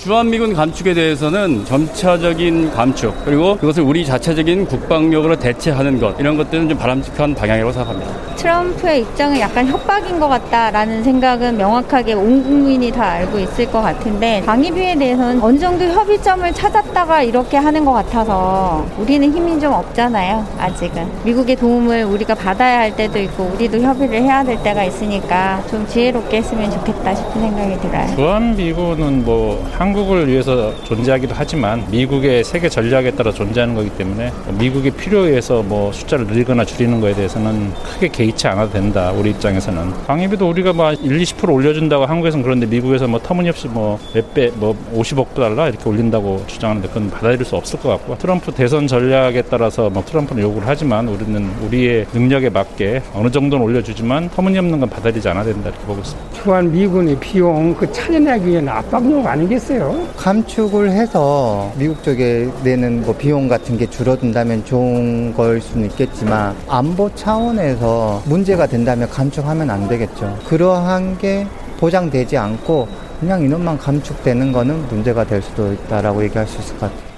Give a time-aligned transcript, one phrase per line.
[0.00, 6.78] 주한미군 감축에 대해서는 점차적인 감축 그리고 그것을 우리 자체적인 국방력으로 대체하는 것 이런 것들은 좀
[6.78, 8.10] 바람직한 방향이라고 생각합니다.
[8.36, 14.42] 트럼프의 입장은 약간 협박인 것 같다라는 생각은 명확하게 온 국민이 다 알고 있을 것 같은데
[14.46, 21.06] 방위비에 대해서는 어느 정도 협의점을 찾았다가 이렇게 하는 것 같아서 우리는 힘이 좀 없잖아요 아직은
[21.24, 26.38] 미국의 도움을 우리가 받아야 할 때도 있고 우리도 협의를 해야 될 때가 있으니까 좀 지혜롭게
[26.38, 28.16] 했으면 좋겠다 싶은 생각이 들어요.
[28.16, 34.92] 주한미군은 뭐 한 국을 위해서 존재하기도 하지만 미국의 세계 전략에 따라 존재하는 거기 때문에 미국의
[34.92, 39.12] 필요에 의해서 뭐 숫자를 늘리거나 줄이는 거에 대해서는 크게 개의치 않아도 된다.
[39.12, 44.34] 우리 입장에서는 방위비도 우리가 뭐 1, 20% 올려준다고 한국에서는 그런데 미국에서 뭐 터무니없이 뭐 몇
[44.34, 48.86] 배, 뭐 50억 달러 이렇게 올린다고 주장하는데 그건 받아들일 수 없을 것 같고 트럼프 대선
[48.86, 54.88] 전략에 따라서 뭐 트럼프는 요구를 하지만 우리는 우리의 능력에 맞게 어느 정도는 올려주지만 터무니없는 건
[54.90, 56.42] 받아들이지 않아야 된다 이렇게 보고 있습니다.
[56.42, 59.79] 주한 미군의 비용 그 차려내기 위한 압박력 아니겠어요?
[60.16, 67.14] 감축을 해서 미국 쪽에 내는 뭐 비용 같은 게 줄어든다면 좋은 걸 수는 있겠지만 안보
[67.14, 70.38] 차원에서 문제가 된다면 감축하면 안 되겠죠.
[70.46, 71.46] 그러한 게
[71.78, 72.88] 보장되지 않고
[73.20, 77.10] 그냥 인원만 감축되는 거는 문제가 될 수도 있다라고 얘기할 수 있을 것 같아요.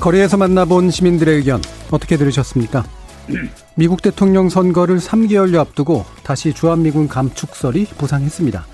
[0.00, 2.84] 거리에서 만나본 시민들의 의견 어떻게 들으셨습니까?
[3.74, 8.64] 미국 대통령 선거를 3개월여 앞두고 다시 주한미군 감축설이 부상했습니다.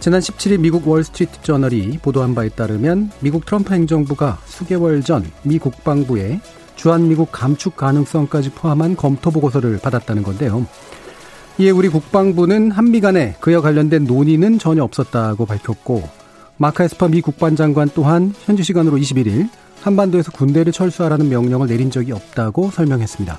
[0.00, 6.40] 지난 17일 미국 월스트리트 저널이 보도한 바에 따르면 미국 트럼프 행정부가 수개월 전 미 국방부에
[6.76, 10.66] 주한미국 감축 가능성까지 포함한 검토 보고서를 받았다는 건데요.
[11.58, 16.08] 이에 우리 국방부는 한미 간에 그와 관련된 논의는 전혀 없었다고 밝혔고
[16.58, 19.48] 마카 에스퍼 미 국방장관 또한 현지 시간으로 21일
[19.80, 23.38] 한반도에서 군대를 철수하라는 명령을 내린 적이 없다고 설명했습니다.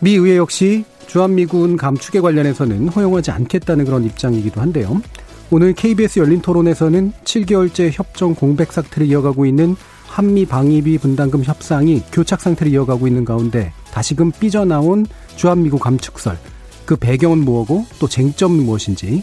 [0.00, 5.00] 미 의회 역시 주한미군 감축에 관련해서는 허용하지 않겠다는 그런 입장이기도 한데요.
[5.50, 9.74] 오늘 KBS 열린 토론에서는 7개월째 협정 공백 사태를 이어가고 있는
[10.06, 16.38] 한미 방위비 분담금 협상이 교착 상태를 이어가고 있는 가운데 다시금 삐져나온 주한미군 감축설
[16.84, 19.22] 그 배경은 뭐고 또 쟁점은 무엇인지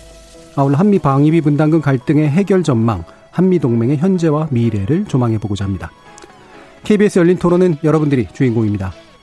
[0.56, 5.92] 아울러 한미 방위비 분담금 갈등의 해결 전망 한미 동맹의 현재와 미래를 조망해 보고자 합니다.
[6.84, 8.94] KBS 열린 토론은 여러분들이 주인공입니다.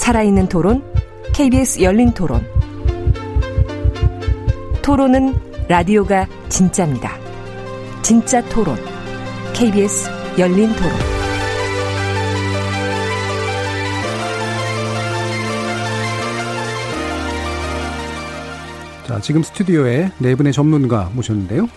[0.00, 0.82] 살아있는 토론,
[1.34, 2.42] KBS 열린 토론.
[4.80, 5.34] 토론은
[5.68, 7.18] 라디오가 진짜입니다.
[8.00, 8.76] 진짜 토론,
[9.52, 10.90] KBS 열린 토론.
[19.06, 21.68] 자, 지금 스튜디오에 네 분의 전문가 모셨는데요.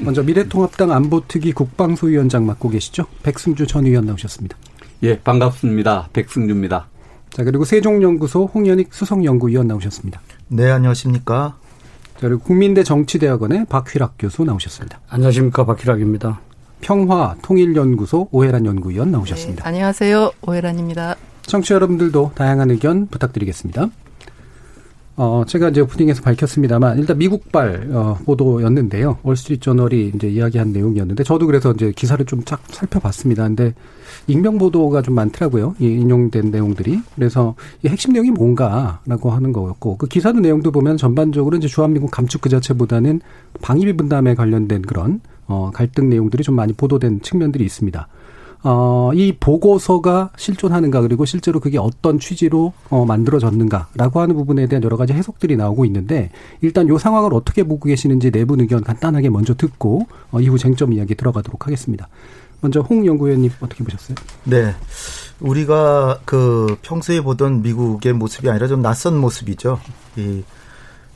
[0.00, 3.06] 먼저 미래통합당 안보특위 국방소위원장 맡고 계시죠.
[3.22, 4.54] 백승주 전 의원 나오셨습니다.
[5.02, 6.10] 예, 반갑습니다.
[6.12, 6.89] 백승주입니다.
[7.30, 10.20] 자, 그리고 세종연구소 홍연익 수석연구위원 나오셨습니다.
[10.48, 11.56] 네, 안녕하십니까.
[12.14, 15.00] 자, 그리고 국민대 정치대학원의 박휘락 교수 나오셨습니다.
[15.08, 15.64] 안녕하십니까.
[15.64, 16.40] 박휘락입니다.
[16.80, 19.62] 평화 통일연구소 오해란 연구위원 나오셨습니다.
[19.62, 20.32] 네, 안녕하세요.
[20.42, 21.16] 오해란입니다.
[21.42, 23.88] 청취자 여러분들도 다양한 의견 부탁드리겠습니다.
[25.22, 29.18] 어, 제가 이제 오프닝에서 밝혔습니다만, 일단 미국발, 어, 보도였는데요.
[29.22, 33.42] 월스트리트 저널이 이제 이야기한 내용이었는데, 저도 그래서 이제 기사를 좀 쫙 살펴봤습니다.
[33.42, 33.74] 근데,
[34.28, 35.74] 익명 보도가 좀 많더라고요.
[35.78, 37.00] 이 인용된 내용들이.
[37.16, 42.40] 그래서 이 핵심 내용이 뭔가라고 하는 거였고, 그 기사도 내용도 보면 전반적으로 이제 주한미군 감축
[42.40, 43.20] 그 자체보다는
[43.60, 48.08] 방위비 분담에 관련된 그런, 어, 갈등 내용들이 좀 많이 보도된 측면들이 있습니다.
[48.62, 54.96] 어, 이 보고서가 실존하는가 그리고 실제로 그게 어떤 취지로 어, 만들어졌는가라고 하는 부분에 대한 여러
[54.96, 56.30] 가지 해석들이 나오고 있는데
[56.60, 61.14] 일단 요 상황을 어떻게 보고 계시는지 내부 의견 간단하게 먼저 듣고 어, 이후 쟁점 이야기
[61.14, 62.08] 들어가도록 하겠습니다.
[62.60, 64.16] 먼저 홍 연구위원님 어떻게 보셨어요?
[64.44, 64.74] 네.
[65.40, 69.80] 우리가 그 평소에 보던 미국의 모습이 아니라 좀 낯선 모습이죠.
[70.16, 70.42] 이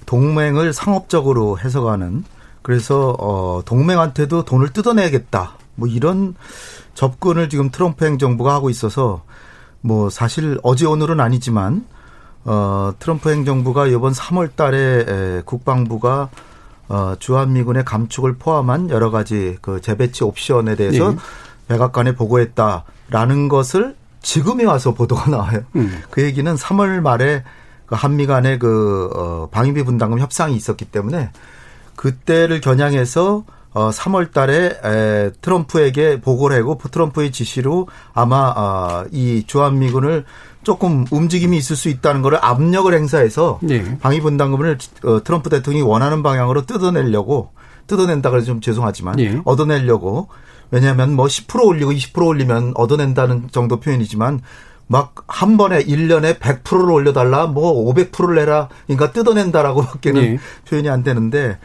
[0.06, 2.24] 동맹을 상업적으로 해석하는
[2.62, 5.58] 그래서 어 동맹한테도 돈을 뜯어내야겠다.
[5.74, 6.34] 뭐 이런
[6.94, 9.22] 접근을 지금 트럼프 행정부가 하고 있어서
[9.80, 11.84] 뭐 사실 어제 오늘은 아니지만
[12.44, 16.30] 어 트럼프 행정부가 이번 3월 달에 에, 국방부가
[16.88, 21.16] 어, 주한미군의 감축을 포함한 여러 가지 그 재배치 옵션에 대해서 네.
[21.68, 25.60] 백악관에 보고했다라는 것을 지금에 와서 보도가 나와요.
[25.76, 26.02] 음.
[26.10, 27.42] 그 얘기는 3월 말에
[27.86, 31.30] 그 한미 간의 그, 어, 방위비 분담금 협상이 있었기 때문에
[31.96, 40.24] 그때를 겨냥해서 어 3월 달에 에, 트럼프에게 보고를 하고 트럼프의 지시로 아마 어, 이 주한미군을
[40.62, 43.98] 조금 움직임이 있을 수 있다는 것을 압력을 행사해서 네.
[43.98, 47.50] 방위 분담금을 어, 트럼프 대통령이 원하는 방향으로 뜯어내려고
[47.86, 49.40] 뜯어낸다 그래서 좀 죄송하지만 네.
[49.44, 50.28] 얻어내려고
[50.70, 54.40] 왜냐하면 뭐 10% 올리고 20% 올리면 얻어낸다는 정도 표현이지만
[54.86, 60.38] 막 한 번에 1년에 100%를 올려달라 뭐 500%를 내라 그러니까 뜯어낸다라고 밖에는 네.
[60.68, 61.58] 표현이 안 되는데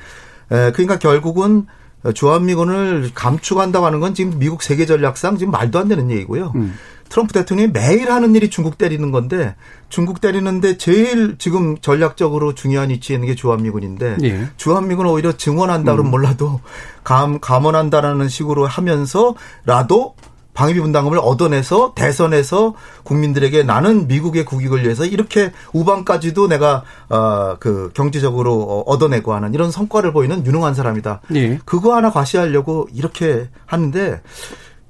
[0.51, 1.67] 에, 그러니까 결국은
[2.13, 6.53] 주한미군을 감축한다고 하는 건 지금 미국 세계 전략상 지금 말도 안 되는 얘기고요.
[6.55, 6.75] 음.
[7.09, 9.55] 트럼프 대통령이 매일 하는 일이 중국 때리는 건데
[9.89, 14.47] 중국 때리는데 제일 지금 전략적으로 중요한 위치에 있는 게 주한미군인데 예.
[14.57, 16.11] 주한미군을 오히려 증원한다 그러면 음.
[16.11, 16.61] 몰라도
[17.03, 20.15] 감 감원한다라는 식으로 하면서라도
[20.53, 22.73] 방위비 분담금을 얻어내서 대선에서
[23.03, 30.11] 국민들에게 나는 미국의 국익을 위해서 이렇게 우방까지도 내가 어그 경제적으로 어, 얻어내고 하는 이런 성과를
[30.11, 31.21] 보이는 유능한 사람이다.
[31.29, 31.59] 네.
[31.65, 34.21] 그거 하나 과시하려고 이렇게 하는데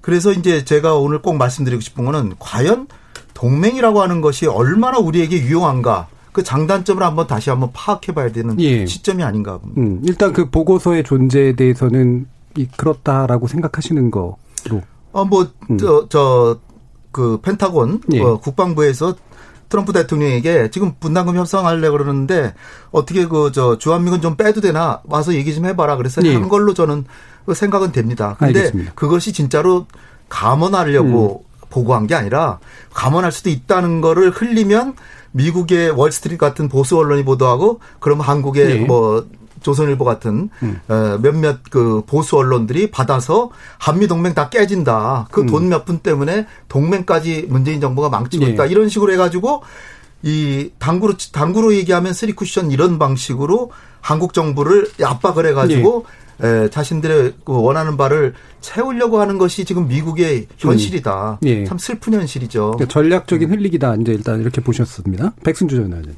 [0.02, 2.88] 그래서 이제 제가 오늘 꼭 말씀드리고 싶은 거는 과연
[3.34, 8.86] 동맹이라고 하는 것이 얼마나 우리에게 유용한가 그 장단점을 한번 다시 한번 파악해 봐야 되는 예.
[8.86, 9.82] 시점이 아닌가 봅니다.
[9.82, 12.28] 음, 일단 그 보고서의 존재에 대해서는
[12.58, 14.38] 이 그렇다라고 생각하시는 거로
[15.20, 15.78] 어, 뭐, 음.
[15.78, 16.60] 저, 저,
[17.12, 18.22] 그, 펜타곤, 예.
[18.22, 19.16] 어, 국방부에서
[19.68, 22.54] 트럼프 대통령에게 지금 분담금 협상하려 그러는데
[22.92, 25.98] 어떻게 그, 저, 주한미군 좀 빼도 되나 와서 얘기 좀 해봐라.
[25.98, 26.34] 그래서 예.
[26.34, 27.06] 한 걸로 저는
[27.46, 28.36] 그 생각은 됩니다.
[28.40, 28.94] 근데 알겠습니다.
[28.96, 29.86] 그것이 진짜로
[30.28, 31.68] 감원하려고 음.
[31.70, 32.60] 보고한 게 아니라
[32.94, 34.96] 감원할 수도 있다는 거를 흘리면
[35.32, 38.86] 미국의 월스트리트 같은 보수 언론이 보도하고 그럼 한국의 네.
[38.86, 39.26] 뭐
[39.62, 40.80] 조선일보 같은 음.
[40.88, 45.28] 어, 몇몇 그 보수 언론들이 받아서 한미 동맹 다 깨진다.
[45.32, 46.00] 그 돈 몇푼 음.
[46.04, 48.50] 때문에 동맹까지 문재인 정부가 망치고 예.
[48.50, 48.66] 있다.
[48.68, 49.64] 이런 식으로 해가지고
[50.22, 53.72] 이 당구로 당구로 얘기하면 쓰리 쿠션 이런 방식으로
[54.02, 56.06] 한국 정부를 압박을 해가지고
[56.44, 56.48] 예.
[56.48, 61.40] 에, 자신들의 그 원하는 바를 채우려고 하는 것이 지금 미국의 현실이다.
[61.42, 61.48] 음.
[61.48, 61.66] 예.
[61.66, 62.72] 참 슬픈 현실이죠.
[62.78, 63.96] 그러니까 전략적인 흘리기다.
[63.96, 65.34] 이제 일단 이렇게 보셨습니다.
[65.44, 66.16] 백승주 전 의원님.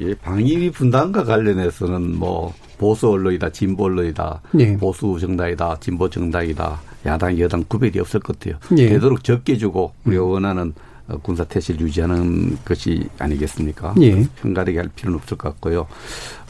[0.00, 4.76] 예, 방위비 분담과 관련해서는 뭐 보수 언론이다, 진보 언론이다, 예.
[4.76, 8.58] 보수 정당이다, 진보 정당이다, 야당, 여당 구별이 없을 것 같아요.
[8.78, 8.88] 예.
[8.88, 10.30] 되도록 적게 주고 우리가 음.
[10.30, 10.72] 원하는 어,
[11.22, 13.94] 군사 태세를 유지하는 것이 아니겠습니까?
[14.00, 14.24] 예.
[14.36, 15.86] 편가르게 할 필요는 없을 것 같고요.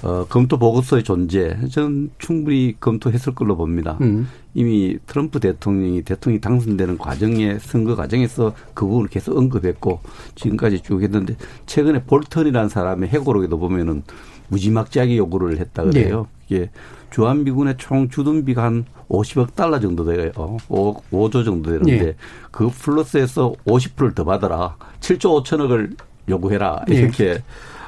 [0.03, 3.99] 어, 검토 보고서의 존재, 저는 충분히 검토했을 걸로 봅니다.
[4.01, 4.29] 음.
[4.55, 10.01] 이미 트럼프 대통령이 대통령이 당선되는 과정에 선거 과정에서 그 부분을 계속 언급했고
[10.37, 11.37] 지금까지 쭉 했는데
[11.67, 14.03] 최근에 볼턴이라는 사람의 해고록에도 보면은
[14.49, 16.29] 무지막지하게 요구를 했다 그래요.
[16.39, 16.44] 네.
[16.49, 16.71] 이게
[17.11, 20.33] 주한미군의 총 주둔비가 한 50억 달러 정도 돼요.
[20.69, 22.17] 5, 5조 정도 되는데 네.
[22.51, 24.77] 그 플러스에서 50%를 더 받아라.
[25.01, 25.97] 7조 5천억을
[26.29, 26.85] 요구해라.
[26.89, 26.97] 네.
[26.97, 27.43] 이렇게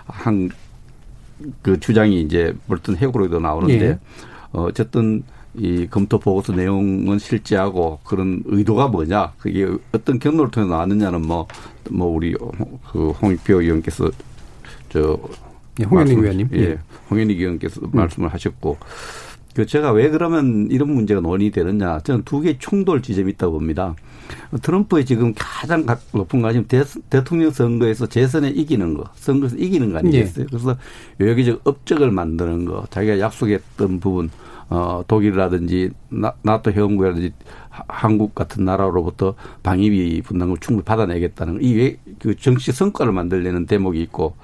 [0.06, 3.98] 한그 주장이 이제 볼턴 해고록에도 나오는데 네.
[4.52, 5.22] 어, 어쨌든
[5.54, 11.46] 이 검토 보고서 내용은 실제하고 그런 의도가 뭐냐 그게 어떤 경로를 통해 나왔느냐는 뭐뭐
[11.90, 12.34] 뭐 우리
[12.92, 14.10] 그 홍익표 의원께서
[14.90, 15.18] 저
[15.80, 16.78] 예, 홍현희 의원님 예, 예.
[17.10, 17.90] 홍현희 의원께서 음.
[17.92, 18.78] 말씀을 하셨고
[19.54, 23.94] 그 제가 왜 그러면 이런 문제가 논의 되느냐 저는 두 개의 충돌 지점이 있다고 봅니다.
[24.60, 26.66] 트럼프의 지금 가장 높은 관심
[27.08, 30.44] 대통령 선거에서 재선에 이기는 거, 선거에서 이기는 거 아니겠어요?
[30.44, 30.46] 예.
[30.48, 30.76] 그래서
[31.20, 34.30] 여기저기 업적을 만드는 거, 자기가 약속했던 부분
[34.68, 35.90] 어, 독일이라든지
[36.42, 37.32] 나토 회원국이라든지
[37.70, 44.34] 한국 같은 나라로부터 방위비 분담금을 충분히 받아내겠다는 이그 정치 성과를 만들려는 대목이 있고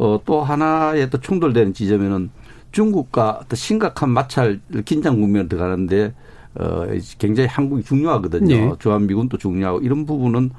[0.00, 2.30] 어, 또 하나의 또 충돌되는 지점에는
[2.72, 6.14] 중국과 또 심각한 마찰 긴장 국면에 들어가는데
[6.54, 6.86] 어,
[7.18, 8.56] 굉장히 한국이 중요하거든요.
[8.56, 8.72] 네.
[8.78, 10.50] 주한미군 도 중요하고 이런 부분은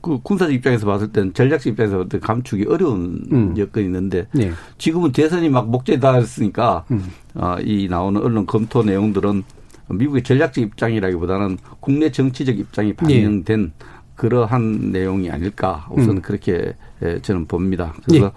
[0.00, 3.54] 그 군사적 입장에서 봤을 때는 전략적 입장에서 봤을 때 감축이 어려운 음.
[3.58, 4.52] 여건이 있는데 네.
[4.78, 7.10] 지금은 대선이 막 목적에 달했으니까 음.
[7.34, 9.42] 어, 이 나오는 언론 검토 내용들은
[9.88, 12.94] 미국의 전략적 입장이라기보다는 국내 정치적 입장이 네.
[12.94, 13.86] 반영된 네.
[14.14, 16.22] 그러한 내용이 아닐까 우선 음.
[16.22, 16.74] 그렇게
[17.22, 17.92] 저는 봅니다.
[18.04, 18.32] 그래서 네.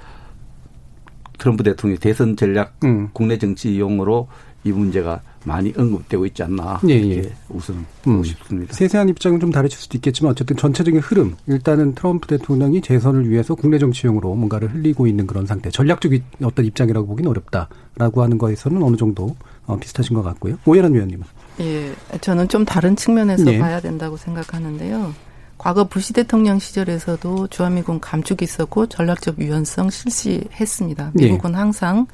[1.38, 3.10] 트럼프 대통령의 대선 전략 음.
[3.14, 4.28] 국내 정치용으로
[4.64, 7.34] 이 문제가 많이 언급되고 있지 않나 예, 예.
[7.50, 8.24] 우선 보고 음.
[8.24, 8.74] 싶습니다.
[8.74, 13.80] 세세한 입장은 좀 다르실 수도 있겠지만 어쨌든 전체적인 흐름 일단은 트럼프 대통령이 재선을 위해서 국내
[13.80, 16.12] 정치용으로 뭔가를 흘리고 있는 그런 상태 전략적
[16.44, 20.58] 어떤 입장이라고 보기는 어렵다라고 하는 거에서는 어느 정도 어, 비슷하신 것 같고요.
[20.66, 21.26] 오해란 위원님은.
[21.62, 23.60] 예, 저는 좀 다른 측면에서 예.
[23.60, 25.14] 봐야 된다고 생각하는데요.
[25.58, 31.12] 과거 부시 대통령 시절에서도 주한미군 감축이 있었고 전략적 유연성 실시했습니다.
[31.16, 31.56] 미국은 예.
[31.56, 32.08] 항상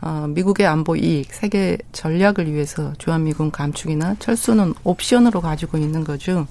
[0.00, 6.46] 어, 미국의 안보 이익, 세계 전략을 위해서 주한미군 감축이나 철수는 옵션으로 가지고 있는 거죠.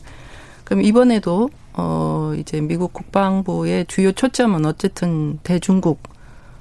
[0.65, 6.03] 그럼 이번에도 어 이제 미국 국방부의 주요 초점은 어쨌든 대중국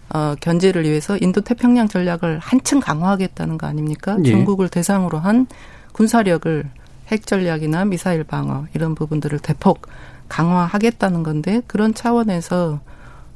[0.08, 4.16] 어 견제를 위해서 인도 태평양 전략을 한층 강화하겠다는 거 아닙니까?
[4.24, 4.30] 예.
[4.30, 5.46] 중국을 대상으로 한
[5.92, 6.70] 군사력을
[7.08, 9.82] 핵 전략이나 미사일 방어 이런 부분들을 대폭
[10.28, 12.80] 강화하겠다는 건데 그런 차원에서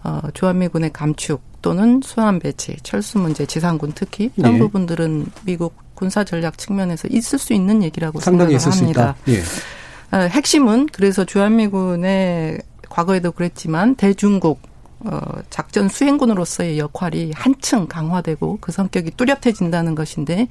[0.04, 4.58] 어 주한미군의 감축 또는 수함 배치, 철수 문제, 지상군 특히 이런 예.
[4.58, 9.14] 부분들은 미국 군사 전략 측면에서 있을 수 있는 얘기라고 생각을 합니다.
[9.28, 9.38] 예.
[10.10, 12.60] 어, 핵심은 그래서 주한미군의
[12.90, 14.60] 과거에도 그랬지만 대중국
[15.04, 20.48] 어, 작전 수행군으로서의 역할이 한층 강화되고 그 성격이 뚜렷해진다는 것인데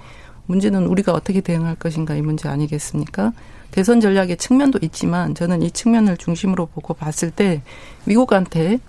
[0.47, 3.33] 문제는 우리가 어떻게 대응할 것인가 이 문제 아니겠습니까?
[3.71, 7.61] 대선 전략의 측면도 있지만 저는 이 측면을 중심으로 보고 봤을 때
[8.05, 8.79] 미국한테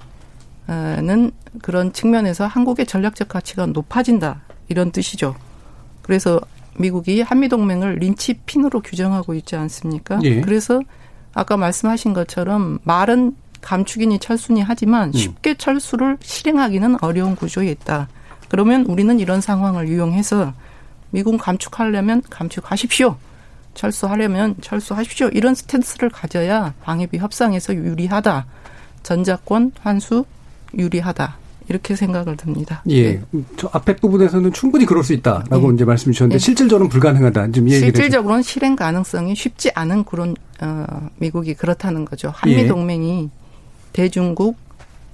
[0.66, 5.34] 는 그런 측면에서 한국의 전략적 가치가 높아진다 이런 뜻이죠.
[6.02, 6.40] 그래서
[6.78, 10.18] 미국이 한미동맹을 린치핀으로 규정하고 있지 않습니까?
[10.22, 10.40] 예.
[10.40, 10.80] 그래서
[11.34, 15.12] 아까 말씀하신 것처럼 말은 감축이니 철수니 하지만 음.
[15.12, 18.08] 쉽게 철수를 실행하기는 어려운 구조에 있다.
[18.48, 20.52] 그러면 우리는 이런 상황을 이용해서
[21.12, 23.16] 미군 감축하려면 감축하십시오.
[23.74, 25.28] 철수하려면 철수하십시오.
[25.28, 28.46] 이런 스탠스를 가져야 방위비 협상에서 유리하다.
[29.02, 30.24] 전자권 환수
[30.76, 31.36] 유리하다.
[31.68, 32.82] 이렇게 생각을 듭니다.
[32.88, 33.12] 예.
[33.12, 33.22] 네.
[33.56, 35.74] 저 앞에 부분에서는 충분히 그럴 수 있다라고 네.
[35.74, 36.44] 이제 말씀 주셨는데 네.
[36.44, 37.52] 실질적으로는 불가능하다.
[37.52, 40.84] 좀 실질적으로는 실행 가능성이 쉽지 않은 그런 어
[41.18, 42.32] 미국이 그렇다는 거죠.
[42.34, 42.66] 한미 예.
[42.66, 43.30] 동맹이
[43.92, 44.56] 대중국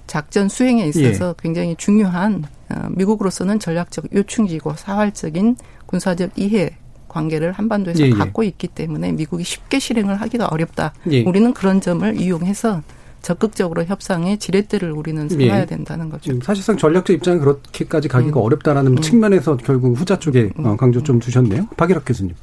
[0.07, 1.35] 작전 수행에 있어서 예.
[1.39, 5.57] 굉장히 중요한 어 미국으로서는 전략적 요충지고 사활적인
[5.89, 6.77] 군사적 이해
[7.09, 8.11] 관계를 한반도에서 예, 예.
[8.11, 10.93] 갖고 있기 때문에 미국이 쉽게 실행을 하기가 어렵다.
[11.11, 11.23] 예.
[11.25, 12.83] 우리는 그런 점을 이용해서
[13.23, 15.67] 적극적으로 협상에 지렛대를 우리는 세워야 예.
[15.67, 16.39] 된다는 거죠.
[16.43, 18.45] 사실상 전략적 입장에 그렇게까지 가기가 음.
[18.45, 19.01] 어렵다라는 음.
[19.01, 20.67] 측면에서 결국 후자 쪽에 음.
[20.67, 21.67] 어, 강조 좀 두셨네요.
[21.77, 22.35] 박일학 교수님.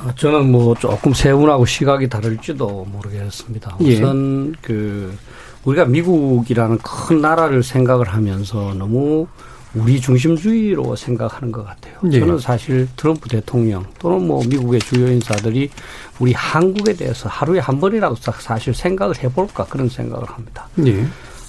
[0.00, 3.76] 아, 저는 뭐 조금 세분하고 시각이 다를지도 모르겠습니다.
[3.82, 3.94] 예.
[3.94, 4.58] 우선 예.
[4.60, 5.16] 그
[5.64, 9.28] 우리가 미국이라는 큰 나라를 생각을 하면서 너무
[9.74, 11.94] 우리 중심주의로 생각하는 것 같아요.
[12.10, 12.20] 예.
[12.20, 15.70] 저는 사실 트럼프 대통령 또는 뭐 미국의 주요 인사들이
[16.18, 20.68] 우리 한국에 대해서 하루에 한 번이라도 사실 생각을 해볼까 그런 생각을 합니다.
[20.86, 21.06] 예.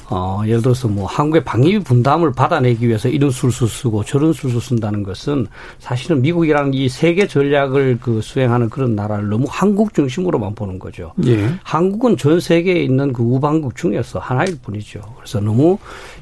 [0.10, 5.02] 어, 예를 들어서 뭐 한국의 방위 분담을 받아내기 위해서 이런 술수 쓰고 저런 술수 쓴다는
[5.02, 5.48] 것은
[5.80, 11.14] 사실은 미국이라는 이 세계 전략을 그 수행하는 그런 나라를 너무 한국 중심으로만 보는 거죠.
[11.26, 11.50] 예.
[11.64, 15.02] 한국은 전 세계에 있는 그 우방국 중에서 하나일 뿐이죠.
[15.18, 15.78] 그래서 너무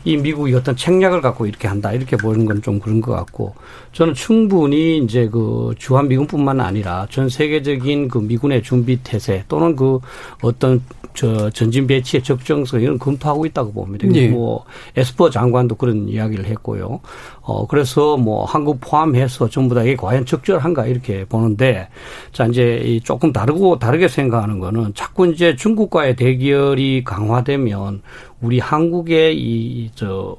[0.06, 3.54] 이 미국이 어떤 책략을 갖고 이렇게 한다 이렇게 보는 건 좀 그런 것 같고
[3.92, 10.00] 저는 충분히 이제 그 주한 미군뿐만 아니라 전 세계적인 그 미군의 준비 태세 또는 그
[10.42, 10.82] 어떤
[11.14, 14.08] 저 전진 배치의 적정성 이런 검토하고 있다고 봅니다.
[14.08, 14.28] 네.
[14.28, 17.00] 뭐 에스퍼 장관도 그런 이야기를 했고요.
[17.42, 21.88] 어 그래서 뭐 한국 포함해서 전부 다 이게 과연 적절한가 이렇게 보는데
[22.32, 28.02] 자 이제 이 조금 다르고 다르게 생각하는 거는 자꾸 이제 중국과의 대결이 강화되면
[28.42, 30.38] 우리 한국의 이 저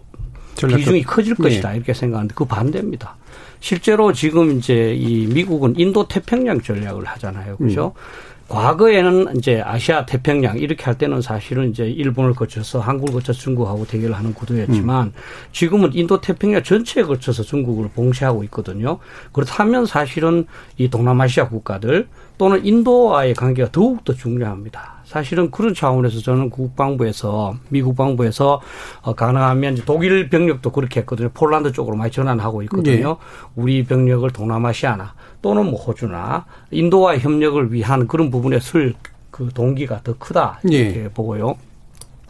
[0.57, 1.43] 비중이 커질 네.
[1.43, 3.17] 것이다 이렇게 생각하는데 그 반대입니다.
[3.61, 7.57] 실제로 지금 이제 이 미국은 인도 태평양 전략을 하잖아요.
[7.57, 7.93] 그죠?
[7.95, 8.32] 음.
[8.49, 14.17] 과거에는 이제 아시아 태평양 이렇게 할 때는 사실은 이제 일본을 거쳐서 한국을 거쳐 중국하고 대결을
[14.17, 15.13] 하는 구도였지만 음.
[15.53, 18.99] 지금은 인도 태평양 전체에 거쳐서 중국을 봉쇄하고 있거든요.
[19.33, 20.47] 그렇다면 사실은
[20.77, 22.09] 이 동남아시아 국가들
[22.39, 25.02] 또는 인도와의 관계가 더욱더 중요합니다.
[25.13, 28.63] 사실은 그런 차원에서 저는 국방부에서 미 국방부에서
[29.03, 31.29] 어, 가능하면 독일 병력도 그렇게 했거든요.
[31.35, 33.09] 폴란드 쪽으로 많이 전환하고 있거든요.
[33.09, 33.17] 네.
[33.55, 38.95] 우리 병력을 동남아시아나 또는 뭐 호주나 인도와의 협력을 위한 그런 부분에 쓸
[39.31, 41.09] 그 동기가 더 크다 이렇게 네.
[41.09, 41.57] 보고요.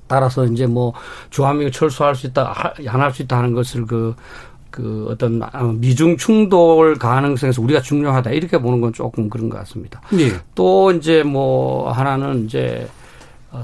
[0.08, 0.92] 따라서 이제 뭐
[1.30, 4.14] 주한미가 철수할 수 있다, 안 할 수 있다 하는 것을 그
[4.72, 5.40] 그 어떤
[5.78, 10.00] 미중 충돌 가능성에서 우리가 중요하다 이렇게 보는 건 조금 그런 것 같습니다.
[10.10, 10.30] 네.
[10.56, 12.88] 또 이제 뭐 하나는 이제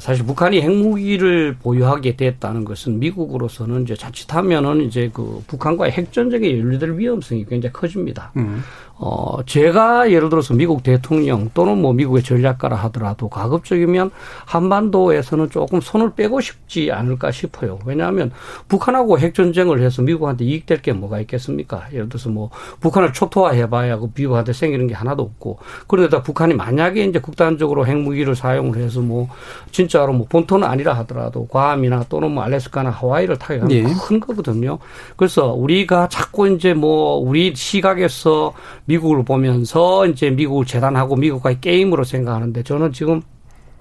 [0.01, 7.47] 사실 북한이 핵무기를 보유하게 됐다는 것은 미국으로서는 이제 자칫하면은 이제 그 북한과의 핵전쟁에 연루될 위험성이
[7.47, 8.31] 굉장히 커집니다.
[8.37, 8.63] 음.
[9.01, 14.11] 어, 제가 예를 들어서 미국 대통령 또는 뭐 미국의 전략가라 하더라도 가급적이면
[14.45, 17.79] 한반도에서는 조금 손을 빼고 싶지 않을까 싶어요.
[17.85, 18.33] 왜냐하면
[18.67, 21.87] 북한하고 핵전쟁을 해서 미국한테 이익될 게 뭐가 있겠습니까?
[21.93, 22.51] 예를 들어서 뭐
[22.81, 28.79] 북한을 초토화해봐야 그 미국한테 생기는 게 하나도 없고 그러다 북한이 만약에 이제 극단적으로 핵무기를 사용을
[28.79, 29.29] 해서 뭐
[29.71, 33.85] 진짜로 뭐 본토는 아니라 하더라도 괌이나 또는 뭐 알래스카나 하와이를 타게 하면 예.
[33.85, 34.79] 큰 거거든요.
[35.17, 38.55] 그래서 우리가 자꾸 이제 뭐 우리 시각에서
[38.89, 43.21] 미국을 보면서 이제 미국을 재단하고 미국과의 게임으로 생각하는데 저는 지금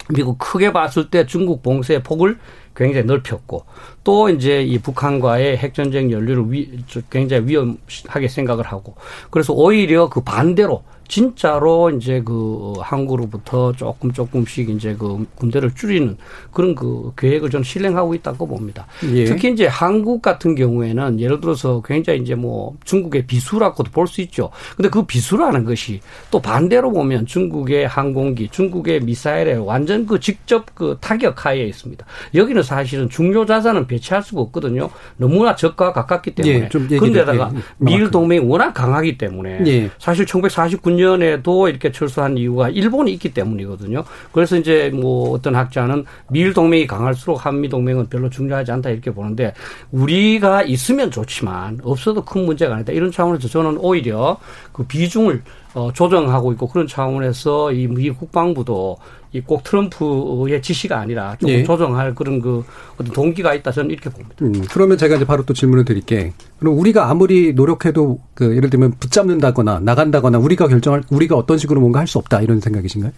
[0.09, 2.37] 미국 크게 봤을 때 중국 봉쇄의 폭을
[2.75, 3.65] 굉장히 넓혔고
[4.03, 8.95] 또 이제 이 북한과의 핵 전쟁 연류를 위, 굉장히 위험하게 생각을 하고
[9.29, 16.17] 그래서 오히려 그 반대로 진짜로 이제 그 한국으로부터 조금 조금씩 이제 그 군대를 줄이는
[16.51, 18.85] 그런 그 계획을 좀 실행하고 있다고 봅니다.
[19.13, 19.25] 예.
[19.25, 24.49] 특히 이제 한국 같은 경우에는 예를 들어서 굉장히 이제 뭐 중국의 비수라고도 볼 수 있죠.
[24.75, 25.99] 근데 그 비수라는 것이
[26.31, 32.05] 또 반대로 보면 중국의 항공기, 중국의 미사일에 완전 그 직접 그 타격 하에 있습니다.
[32.33, 34.89] 여기는 사실은 중요 자산은 배치할 수가 없거든요.
[35.17, 36.69] 너무나 적과 가깝기 때문에.
[36.73, 39.89] 예, 그런데다가 예, 미일 동맹이 워낙 강하기 때문에 예.
[39.99, 44.03] 사실 1949년 2000년에도 이렇게 철수한 이유가 일본이 있기 때문이거든요.
[44.31, 49.53] 그래서 이제 뭐 어떤 학자는 미일 동맹이 강할수록 한미 동맹은 별로 중요하지 않다 이렇게 보는데
[49.91, 52.91] 우리가 있으면 좋지만 없어도 큰 문제가 아니다.
[52.91, 54.37] 이런 차원에서 저는 오히려
[54.71, 55.41] 그 비중을
[55.77, 58.97] 어, 조정하고 있고 그런 차원에서 이 미 국방부도
[59.33, 61.63] 이 꼭 트럼프의 지시가 아니라 좀 예.
[61.63, 62.63] 조정할 그런 그
[62.95, 64.35] 어떤 동기가 있다 저는 이렇게 봅니다.
[64.41, 66.33] 음, 그러면 제가 이제 바로 또 질문을 드릴게.
[66.59, 71.99] 그럼 우리가 아무리 노력해도 그 예를 들면 붙잡는다거나 나간다거나 우리가 결정할 우리가 어떤 식으로 뭔가
[71.99, 73.11] 할 수 없다 이런 생각이신가요?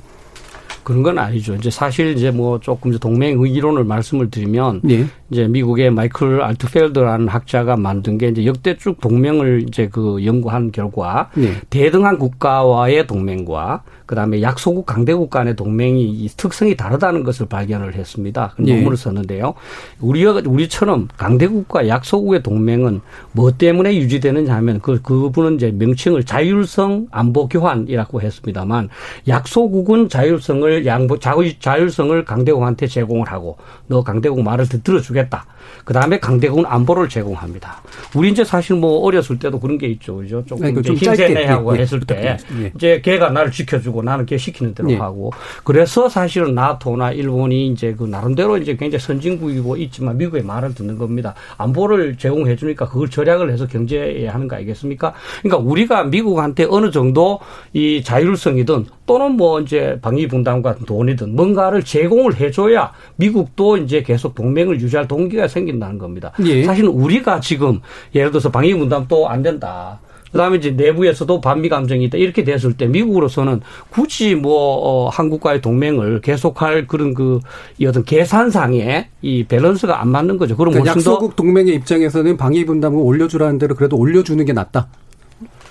[0.83, 1.53] 그런 건 아니죠.
[1.55, 5.05] 이제 사실 이제 뭐 조금 동맹 이론을 말씀을 드리면 예.
[5.31, 11.29] 이제 미국의 마이클 알트펠드라는 학자가 만든 게 이제 역대 쭉 동맹을 이제 그 연구한 결과
[11.37, 11.53] 예.
[11.69, 18.53] 대등한 국가와의 동맹과 그다음에 약소국 강대국 간의 동맹이 특성이 다르다는 것을 발견을 했습니다.
[18.55, 18.73] 그 예.
[18.73, 19.53] 논문을 썼는데요.
[19.99, 23.01] 우리가 우리처럼 강대국과 약소국의 동맹은
[23.33, 28.89] 뭐 때문에 유지되느냐 하면 그 그분은 이제 명칭을 자율성 안보 교환이라고 했습니다만
[29.27, 35.45] 약소국은 자율성을 양보 자율성을 강대국한테 제공을 하고 너 강대국 말을 들어주 겠다.
[35.85, 37.81] 그 다음에 강대국은 안보를 제공합니다.
[38.15, 40.17] 우리 이제 사실 뭐 어렸을 때도 그런 게 있죠.
[40.17, 40.43] 그죠?
[40.45, 42.71] 조금 네, 힘세내하고 예, 했을 때 예.
[42.75, 44.95] 이제 걔가 나를 지켜주고 나는 걔 시키는 대로 예.
[44.97, 45.31] 하고
[45.63, 51.33] 그래서 사실은 나토나 일본이 이제 그 나름대로 이제 굉장히 선진국이고 있지만 미국의 말을 듣는 겁니다.
[51.57, 55.13] 안보를 제공해 주니까 그걸 절약을 해서 경제하는 거 아니겠습니까?
[55.41, 57.39] 그러니까 우리가 미국한테 어느 정도
[57.73, 64.35] 이 자율성이든 또는 뭐 이제 방위 분담 같은 돈이든 뭔가를 제공을 해줘야 미국도 이제 계속
[64.35, 66.31] 동맹을 유지할 동기가 생긴다는 겁니다.
[66.45, 66.63] 예.
[66.63, 67.81] 사실 우리가 지금
[68.15, 69.99] 예를 들어서 방위 분담도 안 된다.
[70.31, 76.21] 그다음에 이제 내부에서도 반미 감정이 있다 이렇게 됐을 때 미국으로서는 굳이 뭐 어, 한국과의 동맹을
[76.21, 77.39] 계속할 그런 그
[77.83, 80.55] 어떤 계산상의 이 밸런스가 안 맞는 거죠.
[80.55, 84.87] 그럼 그러니까 약소국 동맹의 입장에서는 방위 분담을 올려주라는 대로 그래도 올려주는 게 낫다.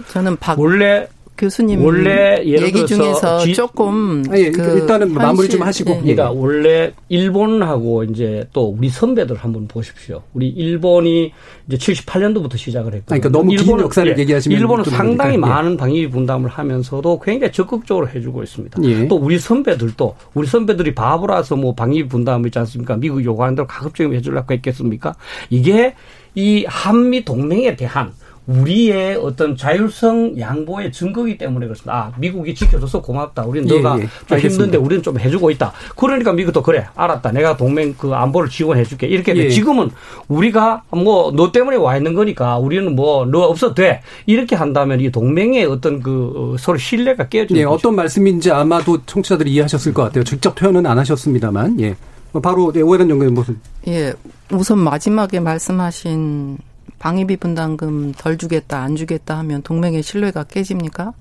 [0.09, 5.49] 저는 박 원래 교수님 원래 얘기 중에서 지, 조금 아, 예, 그 일단은 현실, 마무리
[5.49, 6.01] 좀 하시고 네.
[6.01, 10.23] 그러니까 원래 일본하고 이제 또 우리 선배들 한번 보십시오.
[10.35, 11.33] 우리 일본이
[11.69, 15.39] 이제 78년도부터 시작을 했고 그러니까 너무 일본 긴 역사를 예, 얘기하시면 일본은 상당히 예.
[15.39, 18.83] 많은 방위 분담을 하면서도 굉장히 적극적으로 해주고 있습니다.
[18.83, 19.07] 예.
[19.07, 22.97] 또 우리 선배들도 우리 선배들이 바보라서 뭐 방위 분담 있지 않습니까?
[22.97, 25.15] 미국 요구하는 대로 가급적이면 해주려고 했겠습니까?
[25.51, 25.95] 이게
[26.35, 28.13] 이 한미 동맹에 대한
[28.49, 31.95] 우리의 어떤 자율성 양보의 증거이기 때문에 그렇습니다.
[31.95, 33.45] 아, 미국이 지켜줘서 고맙다.
[33.45, 34.39] 우리는 예, 너가 예, 좀.
[34.39, 35.73] 힘든데 우리는 좀 해주고 있다.
[35.97, 36.87] 그러니까 미국도 그래.
[36.95, 37.31] 알았다.
[37.33, 39.07] 내가 동맹 그 안보를 지원해줄게.
[39.07, 39.51] 이렇게 예.
[39.51, 39.91] 지금은
[40.29, 44.01] 우리가 뭐 너 때문에 와 있는 거니까 우리는 뭐 너 없어도 돼.
[44.25, 49.53] 이렇게 한다면 이 동맹의 어떤 그 어, 서로 신뢰가 깨지는 예, 어떤 말씀인지 아마도 청취자들이
[49.53, 50.25] 이해하셨을 것 같아요.
[50.25, 51.95] 직접 표현은 안 하셨습니다만, 예.
[52.43, 53.59] 바로 네, 오해된 연구는 무슨?
[53.89, 54.15] 예,
[54.53, 56.57] 우선 마지막에 말씀하신
[56.99, 61.13] 방위비 분담금 덜 주겠다, 안 주겠다 하면 동맹의 신뢰가 깨집니까?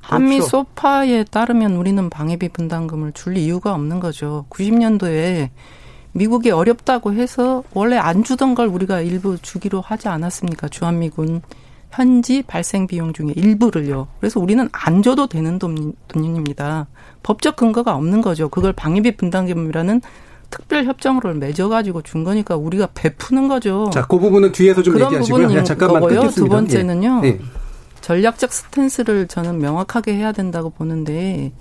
[0.00, 0.48] 한미 그렇죠.
[0.48, 4.46] 소파에 따르면 우리는 방위비 분담금을 줄 이유가 없는 거죠.
[4.50, 5.50] 90년도에
[6.12, 10.68] 미국이 어렵다고 해서 원래 안 주던 걸 우리가 일부 주기로 하지 않았습니까?
[10.68, 11.42] 주한미군
[11.90, 14.08] 현지 발생 비용 중에 일부를요.
[14.20, 16.86] 그래서 우리는 안 줘도 되는 돈, 돈입니다.
[17.22, 18.48] 법적 근거가 없는 거죠.
[18.48, 20.00] 그걸 방위비 분담금이라는
[20.50, 23.90] 특별 협정으를 맺어가지고 준 거니까 우리가 베푸는 거죠.
[23.92, 25.48] 자, 그 부분은 뒤에서 좀 얘기하시고요.
[25.48, 26.20] 그냥 잠깐만 거고요.
[26.20, 26.44] 끊겠습니다.
[26.44, 27.20] 두 번째는요.
[27.24, 27.28] 예.
[27.28, 27.40] 예.
[28.00, 31.52] 전략적 스탠스를 저는 명확하게 해야 된다고 보는데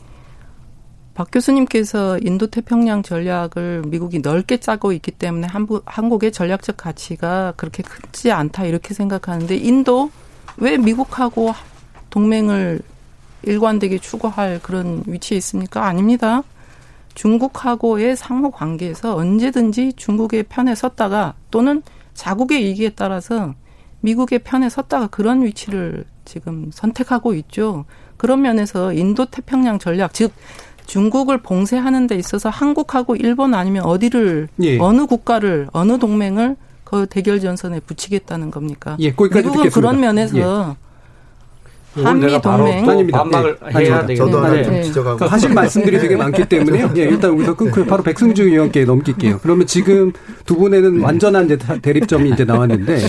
[1.13, 5.47] 박 교수님께서 인도 태평양 전략을 미국이 넓게 짜고 있기 때문에
[5.85, 10.11] 한국의 전략적 가치가 그렇게 크지 않다 이렇게 생각하는데 인도
[10.57, 11.53] 왜 미국하고
[12.11, 12.81] 동맹을
[13.43, 15.85] 일관되게 추구할 그런 위치에 있습니까?
[15.85, 16.43] 아닙니다.
[17.17, 21.81] 중국하고의 상호 관계에서 언제든지 중국의 편에 섰다가 또는
[22.13, 23.55] 자국의 이익에 따라서
[24.01, 27.85] 미국의 편에 섰다가 그런 위치를 지금 선택하고 있죠.
[28.17, 30.31] 그런 면에서 인도 태평양 전략 즉
[30.85, 34.77] 중국을 봉쇄하는 데 있어서 한국하고 일본 아니면 어디를 예.
[34.77, 38.95] 어느 국가를 어느 동맹을 그 대결 전선에 붙이겠다는 겁니까?
[38.99, 39.69] 예, 미국은 듣겠습니다.
[39.71, 40.86] 그런 면에서 예.
[42.05, 43.23] 한미 동맹 아닙니다.
[43.23, 43.67] 반박을 네.
[43.67, 44.05] 해야.
[44.05, 44.63] 되겠는데 저도 하나 네.
[44.63, 46.93] 좀 지적하고 그러니까 하실 말씀들이 되게 많기 때문에요.
[46.97, 49.39] 예, 일단 여기서 끊고 바로 백승주 의원께 넘길게요.
[49.41, 50.11] 그러면 지금
[50.45, 52.99] 두 분에는 완전한 이제 대립점이 이제 나왔는데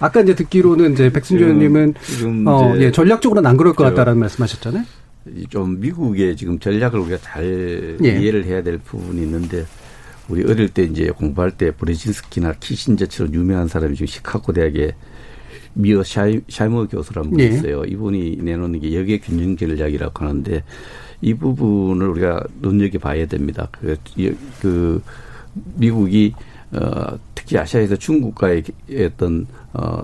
[0.00, 3.90] 아까 이제 듣기로는 이제 백승주 의원님은 지금 어, 이제 예, 전략적으로는 안 그럴 것 저-
[3.90, 4.84] 같다라는 말씀하셨잖아요.
[5.36, 8.08] 이좀 미국의 지금 전략을 우리가 잘 예.
[8.08, 9.66] 이해를 해야 될 부분이 있는데
[10.28, 14.94] 우리 어릴 때 이제 공부할 때 브레진스키나 키신저처럼 유명한 사람이 지금 시카고 대학에
[15.78, 17.46] 미어 샤이, 샤이머 교수라는 분이 예.
[17.48, 17.84] 있어요.
[17.84, 20.64] 이분이 내놓는 게 역외 균형 전략이라고 하는데
[21.20, 23.68] 이 부분을 우리가 눈여겨봐야 됩니다.
[23.70, 25.00] 그, 이- 그
[25.76, 26.34] 미국이
[26.72, 28.64] 어, 특히 아시아에서 중국과의
[29.06, 30.02] 어떤 어,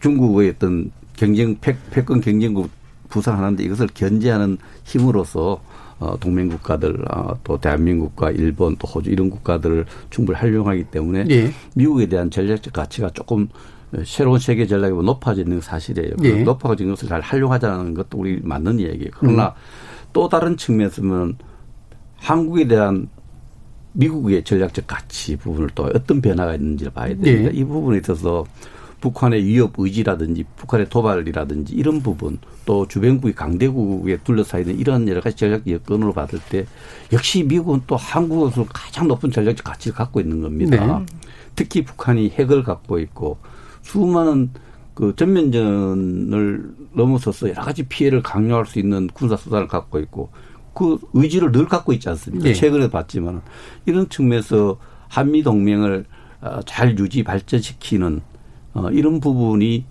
[0.00, 2.68] 중국의 어떤 경쟁 패, 패권 경쟁국
[3.08, 5.62] 부상하는데 이것을 견제하는 힘으로서
[5.98, 11.50] 어, 동맹 국가들 어, 또 대한민국과 일본 또 호주 이런 국가들을 충분히 활용하기 때문에 예.
[11.74, 13.48] 미국에 대한 전략적 가치가 조금
[14.04, 16.16] 새로운 세계 전략이 높아지는 게 사실이에요.
[16.20, 16.42] 그 예.
[16.42, 19.10] 높아진 것을 잘 활용하자는 것도 우리 맞는 얘기예요.
[19.18, 19.54] 그러나
[20.12, 21.36] 또 다른 측면에서는
[22.16, 23.08] 한국에 대한
[23.92, 27.30] 미국의 전략적 가치 부분을 또 어떤 변화가 있는지를 봐야 됩니다.
[27.30, 27.50] 예.
[27.52, 28.44] 이 부분에 있어서
[29.00, 35.36] 북한의 위협 의지라든지 북한의 도발이라든지 이런 부분 또 주변국이 강대국에 둘러싸여 있는 이런 여러 가지
[35.36, 36.66] 전략적 여건으로 봤을 때
[37.12, 40.98] 역시 미국은 또 한국으로서 가장 높은 전략적 가치를 갖고 있는 겁니다.
[40.98, 41.06] 네.
[41.54, 43.38] 특히 북한이 핵을 갖고 있고
[43.86, 44.50] 수많은
[44.94, 50.30] 그 전면전을 넘어서서 여러 가지 피해를 강요할 수 있는 군사 수단을 갖고 있고
[50.74, 52.48] 그 의지를 늘 갖고 있지 않습니까?
[52.48, 52.52] 예.
[52.52, 53.42] 최근에 봤지만
[53.86, 56.04] 이런 측면에서 한미 동맹을
[56.40, 58.20] 어, 잘 유지 발전시키는
[58.74, 59.84] 어, 이런 부분이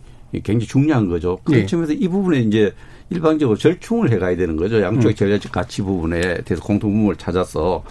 [0.44, 1.40] 굉장히 중요한 거죠.
[1.44, 1.66] 그런 예.
[1.66, 2.74] 측면에서 이 부분에 이제
[3.10, 4.82] 일방적으로 절충을 해가야 되는 거죠.
[4.82, 5.16] 양쪽의 음.
[5.16, 7.84] 전략적 가치 부분에 대해서 공통분모를 찾아서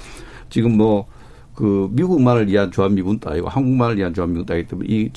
[0.51, 1.07] 지금 뭐
[1.55, 5.11] 그 미국만을 위한 조합미군도 아니고 한국만을 위한 조합미군도 아니기 때문에 이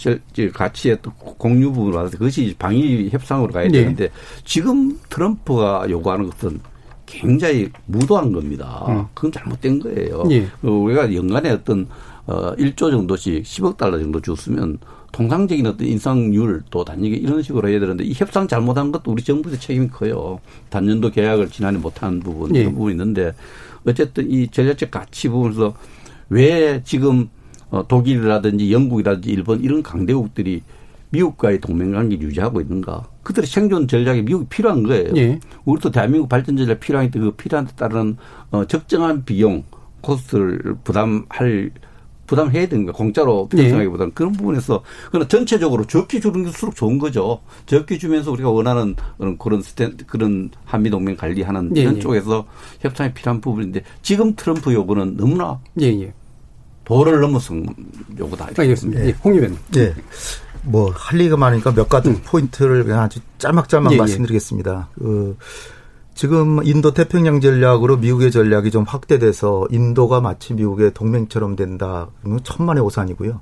[0.53, 3.79] 가치의 또 공유 부분을 봐서 그것이 방위 협상으로 가야 네.
[3.79, 4.09] 되는데
[4.45, 6.59] 지금 트럼프가 요구하는 것은
[7.07, 8.85] 굉장히 무도한 겁니다.
[8.89, 9.05] 음.
[9.13, 10.23] 그건 잘못된 거예요.
[10.29, 10.43] 예.
[10.61, 11.87] 어, 우리가 연간에 어떤
[12.27, 14.77] 어 1조 정도씩 10억 달러 정도 줬으면
[15.13, 19.57] 통상적인 어떤 인상률 또 단위가 이런 식으로 해야 되는데 이 협상 잘못한 것도 우리 정부의
[19.57, 20.39] 책임이 커요.
[20.69, 22.61] 단년도 계약을 지난해 못한 부분 예.
[22.61, 23.33] 이런 부분이 있는데
[23.85, 25.73] 어쨌든 이 전략적 가치 부분에서
[26.29, 27.29] 왜 지금
[27.69, 30.61] 어, 독일이라든지 영국이라든지 일본 이런 강대국들이
[31.09, 33.07] 미국과의 동맹 관계를 유지하고 있는가?
[33.23, 35.13] 그들의 생존 전략이 미국이 필요한 거예요.
[35.15, 35.39] 예.
[35.65, 38.17] 우리도 대한민국 발전 전략 필요한데 그 필요한 데 따른
[38.51, 39.63] 어, 적정한 비용
[40.01, 41.71] 코스트를 부담할
[42.27, 42.93] 부담해야 되는 거예요.
[42.93, 43.63] 공짜로 예.
[43.63, 47.39] 편성하기보다는 그런 부분에서 그러나 전체적으로 적게 주는 게 수록 좋은 거죠.
[47.65, 51.99] 적게 주면서 우리가 원하는 그런 그런 스탠 그런 한미 동맹 관리하는 예, 이런 예.
[51.99, 52.45] 쪽에서
[52.81, 56.13] 협상이 필요한 부분인데 지금 트럼프 요구는 너무나 예, 예.
[56.83, 57.65] 도를 넘어선
[58.17, 58.49] 요구다.
[58.57, 59.01] 알겠습니다.
[59.01, 59.07] 예.
[59.07, 59.57] 예, 홍 의원님.
[59.77, 59.95] 예.
[60.63, 63.95] 뭐, 할 얘기가 많으니까 몇 가지 포인트를 그냥 아주 짤막짤막.
[63.95, 64.89] 말씀드리겠습니다.
[64.95, 65.37] 그,
[66.17, 72.07] 지금 인도 태평양 전략으로 미국의 전략이 좀 확대돼서 인도가 마치 미국의 동맹처럼 된다.
[72.23, 73.39] 그건 천만의 오산이고요.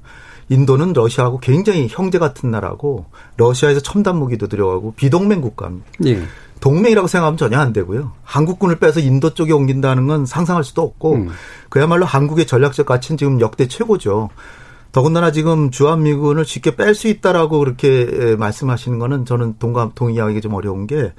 [0.49, 3.05] 인도는 러시아하고 굉장히 형제 같은 나라고
[3.37, 5.87] 러시아에서 첨단 무기도 들여가고 비동맹 국가입니다.
[6.05, 6.21] 예.
[6.59, 8.11] 동맹이라고 생각하면 전혀 안 되고요.
[8.23, 11.29] 한국군을 빼서 인도 쪽에 옮긴다는 건 상상할 수도 없고 음.
[11.69, 14.29] 그야말로 한국의 전략적 가치는 지금 역대 최고죠.
[14.95, 20.53] 더군다나 지금 주한미군을 쉽게 뺄 수 있다라고 그렇게 에, 말씀하시는 거는 저는 동감 동의하기 좀
[20.53, 21.11] 어려운 게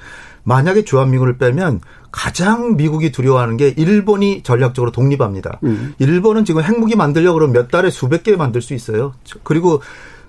[0.45, 5.61] 만약에 주한미군을 빼면 가장 미국이 두려워하는 게 일본이 전략적으로 독립합니다.
[5.65, 5.93] 음.
[5.99, 9.13] 일본은 지금 핵무기 만들려고 그러면 몇 달에 수백 개 만들 수 있어요.
[9.43, 9.83] 그리고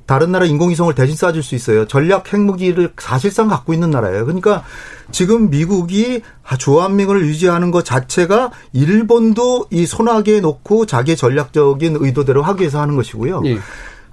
[0.08, 1.86] 다른 나라 인공위성을 대신 쏴줄 수 있어요.
[1.86, 4.26] 전략 핵무기를 사실상 갖고 있는 나라예요.
[4.26, 4.64] 그러니까
[5.12, 6.22] 지금 미국이
[6.58, 13.44] 주한미군을 유지하는 것 자체가 일본도 이 손아귀에 놓고 자기의 전략적인 의도대로 하기 위해서 하는 것이고요.
[13.46, 13.58] 예.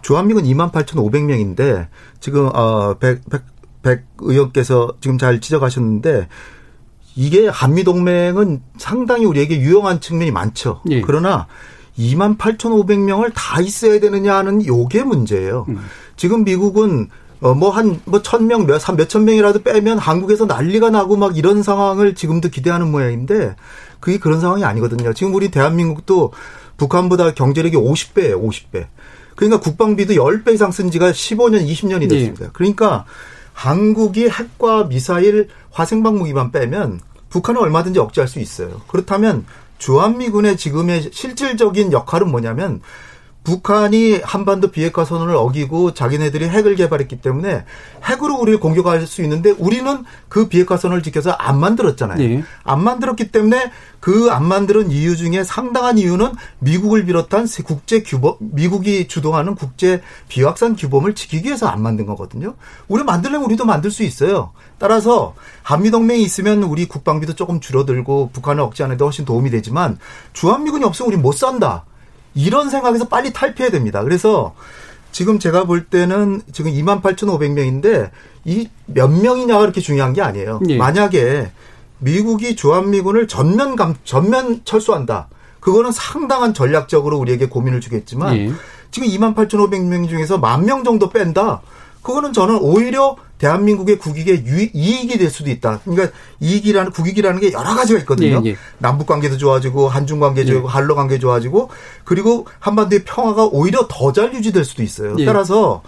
[0.02, 1.86] 주한미군 28,500명인데
[2.18, 3.42] 지금 어, 백, 백,
[3.82, 6.26] 백 의원께서 지금 잘 지적하셨는데
[7.14, 10.82] 이게 한미 동맹은 상당히 우리에게 유용한 측면이 많죠.
[10.90, 11.00] 예.
[11.02, 11.46] 그러나
[11.98, 15.66] 28,500명을 다 있어야 되느냐 하는 요게 문제예요.
[16.16, 17.08] 지금 미국은
[17.40, 22.90] 어뭐한뭐 천명 몇 한 몇천 명이라도 빼면 한국에서 난리가 나고 막 이런 상황을 지금도 기대하는
[22.90, 23.56] 모양인데
[24.00, 25.12] 그게 그런 상황이 아니거든요.
[25.12, 26.32] 지금 우리 대한민국도
[26.76, 28.86] 북한보다 경제력이 50배예요, 50배.
[29.36, 32.50] 그러니까 국방비도 10배 이상 쓴 지가 15년, 20년이 됐습니다.
[32.52, 33.04] 그러니까
[33.52, 38.80] 한국이 핵과 미사일, 화생방 무기만 빼면 북한은 얼마든지 억제할 수 있어요.
[38.88, 39.44] 그렇다면
[39.78, 42.80] 주한미군의 지금의 실질적인 역할은 뭐냐면
[43.44, 47.64] 북한이 한반도 비핵화 선언을 어기고 자기네들이 핵을 개발했기 때문에
[48.04, 52.18] 핵으로 우리를 공격할 수 있는데 우리는 그 비핵화 선언을 지켜서 안 만들었잖아요.
[52.18, 52.42] 네.
[52.64, 59.06] 안 만들었기 때문에 그 안 만드는 이유 중에 상당한 이유는 미국을 비롯한 국제 규범, 미국이
[59.06, 62.54] 주도하는 국제 비확산 규범을 지키기 위해서 안 만든 거거든요.
[62.88, 64.52] 우리 만들려면 우리도 만들 수 있어요.
[64.78, 69.98] 따라서 한미동맹이 있으면 우리 국방비도 조금 줄어들고 북한을 억제하는 데 훨씬 도움이 되지만
[70.32, 71.84] 주한미군이 없으면 우리 못 산다.
[72.34, 74.02] 이런 생각에서 빨리 탈피해야 됩니다.
[74.02, 74.54] 그래서
[75.12, 78.10] 지금 제가 볼 때는 지금 28,500명인데
[78.44, 80.60] 이 몇 명이냐가 그렇게 중요한 게 아니에요.
[80.68, 80.76] 예.
[80.76, 81.50] 만약에
[81.98, 85.28] 미국이 주한미군을 전면 감, 전면 철수한다.
[85.60, 88.52] 그거는 상당한 전략적으로 우리에게 고민을 주겠지만 예.
[88.90, 91.62] 지금 28,500명 중에서 만 명 정도 뺀다.
[92.02, 95.80] 그거는 저는 오히려 대한민국의 국익에 유, 이익이 될 수도 있다.
[95.84, 98.40] 그러니까 이익이라는 국익이라는 게 여러 가지가 있거든요.
[98.44, 98.56] 예, 예.
[98.78, 100.72] 남북 관계도 좋아지고 한중 관계 좋아지고 예.
[100.72, 101.70] 한러 관계 좋아지고
[102.04, 105.16] 그리고 한반도의 평화가 오히려 더 잘 유지될 수도 있어요.
[105.18, 105.24] 예.
[105.24, 105.82] 따라서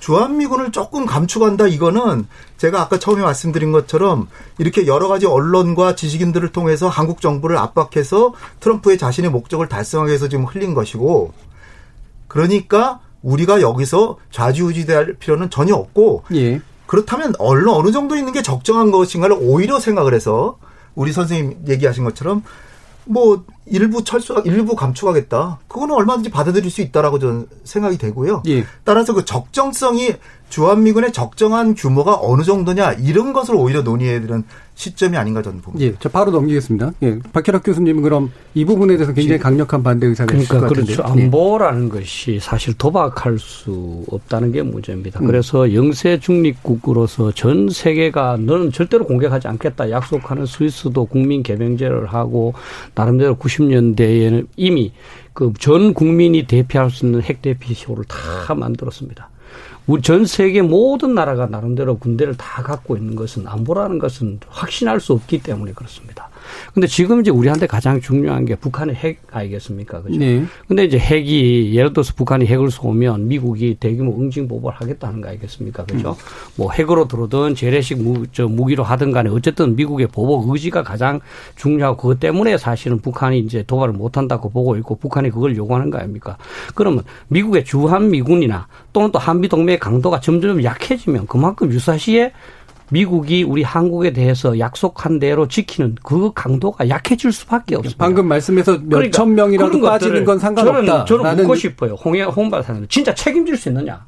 [0.00, 6.88] 주한미군을 조금 감축한다 이거는 제가 아까 처음에 말씀드린 것처럼 이렇게 여러 가지 언론과 지식인들을 통해서
[6.88, 11.32] 한국 정부를 압박해서 트럼프의 자신의 목적을 달성하기 위해서 지금 흘린 것이고
[12.28, 16.60] 그러니까 우리가 여기서 좌지우지될 필요는 전혀 없고 예.
[16.88, 20.58] 그렇다면 언론 어느 정도 있는 게 적정한 것인가를 오히려 생각을 해서
[20.94, 22.42] 우리 선생님 얘기하신 것처럼
[23.04, 25.60] 뭐 일부 철수 일부 감축하겠다.
[25.68, 28.42] 그거는 얼마든지 받아들일 수 있다라고 저는 생각이 되고요.
[28.48, 28.64] 예.
[28.84, 30.14] 따라서 그 적정성이
[30.48, 35.84] 주한미군의 적정한 규모가 어느 정도냐 이런 것을 오히려 논의해야 되는 시점이 아닌가 저는 봅니다.
[35.84, 36.92] 예, 저 바로 넘기겠습니다.
[37.02, 40.94] 예, 박혜락 교수님은 그럼 이 부분에 대해서 굉장히 강력한 반대 의사가 그러니까 있을 것 같은데.
[40.94, 41.12] 그렇죠.
[41.12, 41.88] 안보라는 예.
[41.88, 45.20] 것이 사실 도박할 수 없다는 게 문제입니다.
[45.20, 45.26] 음.
[45.26, 52.54] 그래서 영세 중립국으로서 전 세계가 너는 절대로 공격하지 않겠다 약속하는 스위스도 국민 개명제를 하고
[52.94, 54.92] 나름대로 90년대에는 이미
[55.32, 59.30] 그 전 국민이 대피할 수 있는 핵 대피쇼를 다 만들었습니다.
[59.88, 65.14] 우리 전 세계 모든 나라가 나름대로 군대를 다 갖고 있는 것은 안보라는 것은 확신할 수
[65.14, 66.28] 없기 때문에 그렇습니다.
[66.74, 70.02] 근데 지금 이제 우리한테 가장 중요한 게 북한의 핵 아니겠습니까?
[70.02, 70.18] 그죠?
[70.18, 70.44] 네.
[70.66, 75.84] 근데 이제 핵이 예를 들어서 북한이 핵을 쏘면 미국이 대규모 응징 보복을 하겠다는 거 아니겠습니까?
[75.84, 76.10] 그죠?
[76.10, 76.14] 음.
[76.56, 81.20] 뭐 핵으로 들어든 재래식 무, 저 무기로 하든 간에 어쨌든 미국의 보복 의지가 가장
[81.56, 85.98] 중요하고 그것 때문에 사실은 북한이 이제 도발을 못 한다고 보고 있고 북한이 그걸 요구하는 거
[85.98, 86.36] 아닙니까?
[86.74, 92.32] 그러면 미국의 주한 미군이나 또는 또 한미 동맹의 강도가 점점 약해지면 그만큼 유사시에
[92.90, 98.04] 미국이 우리 한국에 대해서 약속한 대로 지키는 그 강도가 약해질 수밖에 없습니다.
[98.04, 101.04] 방금 말씀에서 몇천 그러니까 명이라도 빠지는 건 상관없다.
[101.04, 101.94] 저는, 저는 묻고 싶어요.
[101.94, 104.04] 홍해 홍박사는 진짜 책임질 수 있느냐?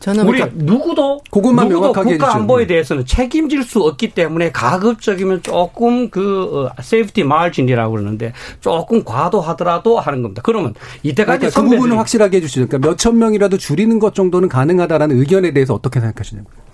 [0.00, 5.42] 저는 우리 그러니까 누구도 그것만 누구도 명확하게 국가 안보에 대해서는 책임질 수 없기 때문에 가급적이면
[5.42, 10.42] 조금 그 safety 어, margin이라고 그러는데 조금 과도하더라도 하는 겁니다.
[10.44, 12.68] 그러면 이때까지 그러니까 그 부분을 확실하게 해주시죠.
[12.68, 16.67] 그러니까 몇천 명이라도 줄이는 것 정도는 가능하다라는 의견에 대해서 어떻게 생각하시냐고요.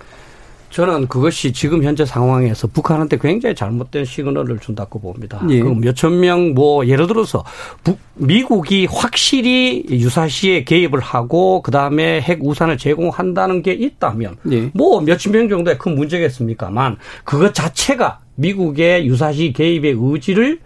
[0.75, 5.41] 저는 그것이 지금 현재 상황에서 북한한테 굉장히 잘못된 시그널을 준다고 봅니다.
[5.49, 5.61] 예.
[5.61, 7.45] 그 몇천 명 뭐 예를 들어서
[7.81, 14.69] 북, 미국이 확실히 유사시에 개입을 하고 그 다음에 핵 우산을 제공한다는 게 있다면 예.
[14.73, 20.59] 뭐 몇천 명 정도의 큰 문제겠습니까만 그것 자체가 미국의 유사시 개입의 의지를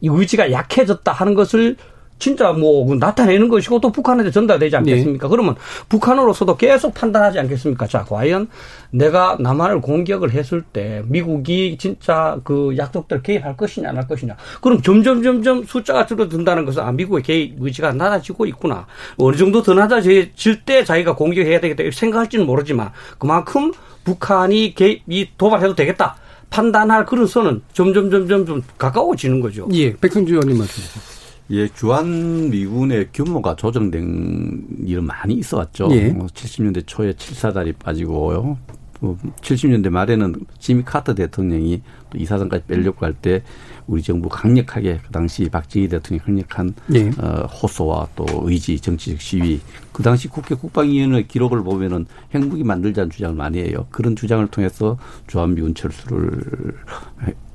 [0.00, 1.76] 의지가 약해졌다 하는 것을
[2.18, 5.26] 진짜 뭐 나타내는 것이고 또 북한한테 전달되지 않겠습니까?
[5.26, 5.30] 네.
[5.30, 5.54] 그러면
[5.88, 7.86] 북한으로서도 계속 판단하지 않겠습니까?
[7.86, 8.48] 자, 과연
[8.90, 14.36] 내가 남한을 공격을 했을 때 미국이 진짜 그 약속들 개입할 것이냐 안 할 것이냐.
[14.62, 18.86] 그럼 점점 점점 숫자가 줄어든다는 것은 아 미국의 개입 의지가 낮아지고 있구나.
[19.18, 20.32] 어느 정도 더 낮아질
[20.64, 23.72] 때 자기가 공격해야 되겠다 생각할지는 모르지만 그만큼
[24.04, 26.16] 북한이 개입이 도발해도 되겠다.
[26.48, 29.66] 판단할 그런 선은 점점 점점 좀 가까워지는 거죠.
[29.72, 31.15] 예, 백승주 의원님 말씀 주세요.
[31.50, 35.88] 예, 주한 미군의 규모가 조정된 일은 많이 있어 왔죠.
[35.92, 36.12] 예.
[36.12, 38.58] 70년대 뭐 초에 7사단이 빠지고요.
[39.00, 43.42] 70년대 뭐 말에는 지미 카터 대통령이 또 이사단까지 빼려고 할 때
[43.86, 47.08] 우리 정부 강력하게 그 당시 박정희 대통령이 강력한 예.
[47.18, 49.60] 어, 호소와 또 의지, 정치적 시위.
[49.92, 53.86] 그 당시 국회 국방위원회 기록을 보면은 핵무기 만들자는 주장을 많이 해요.
[53.90, 56.74] 그런 주장을 통해서 주한미군 철수를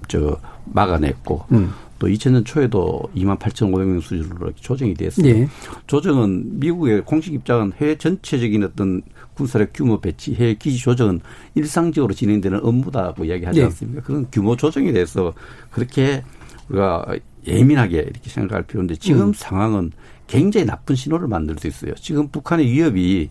[0.08, 1.72] 저 막아냈고 음.
[2.02, 5.28] 또 2000년 초에도 2만 8,500명 수준으로 조정이 됐어요.
[5.28, 5.48] 예.
[5.86, 9.04] 조정은 미국의 공식 입장은 해외 전체적인 어떤
[9.36, 11.20] 군사력 규모 배치, 해외 기지 조정은
[11.54, 13.66] 일상적으로 진행되는 업무다고 이야기하지 예.
[13.66, 14.02] 않습니까?
[14.02, 15.32] 그런 규모 조정에 대해서
[15.70, 16.24] 그렇게
[16.70, 17.06] 우리가
[17.46, 19.34] 예민하게 이렇게 생각할 필요인데 지금 음.
[19.36, 19.92] 상황은
[20.26, 21.94] 굉장히 나쁜 신호를 만들 수 있어요.
[21.96, 23.30] 지금 북한의 위협이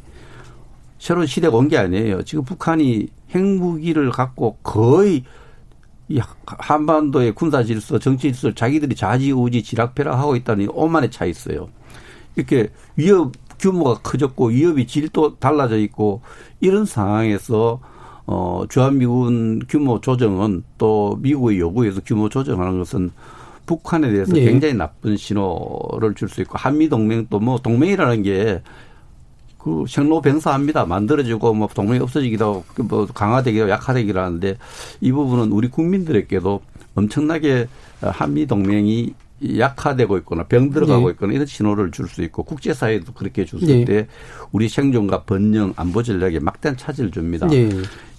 [1.00, 2.22] 새로운 시대가 온 게 아니에요.
[2.22, 5.24] 지금 북한이 핵무기를 갖고 거의
[6.10, 11.68] 이 한반도의 군사 질서, 정치 질서를 자기들이 좌지우지 지락패락하고 있다는 오만에 차 있어요.
[12.36, 16.22] 이렇게 위협 규모가 커졌고 위협이 질도 달라져 있고
[16.60, 17.80] 이런 상황에서
[18.26, 23.10] 어 주한미군 규모 조정은 또 미국의 요구에서 규모 조정하는 것은
[23.66, 24.44] 북한에 대해서 예.
[24.44, 28.62] 굉장히 나쁜 신호를 줄 수 있고 한미 동맹도 뭐 동맹이라는 게
[29.62, 30.86] 그 생로병사합니다.
[30.86, 34.56] 만들어지고 뭐 동맹이 없어지기도 하고 뭐 강화되기도 약화되기도 하는데
[35.00, 36.60] 이 부분은 우리 국민들에게도
[36.94, 37.68] 엄청나게
[38.00, 39.14] 한미 동맹이
[39.58, 41.12] 약화되고 있거나 병들어가고 네.
[41.12, 43.84] 있거나 이런 신호를 줄 수 있고 국제사회도 그렇게 줬을 네.
[43.84, 44.06] 때
[44.52, 47.46] 우리 생존과 번영 안보 전략에 막대한 차질을 줍니다.
[47.46, 47.70] 네.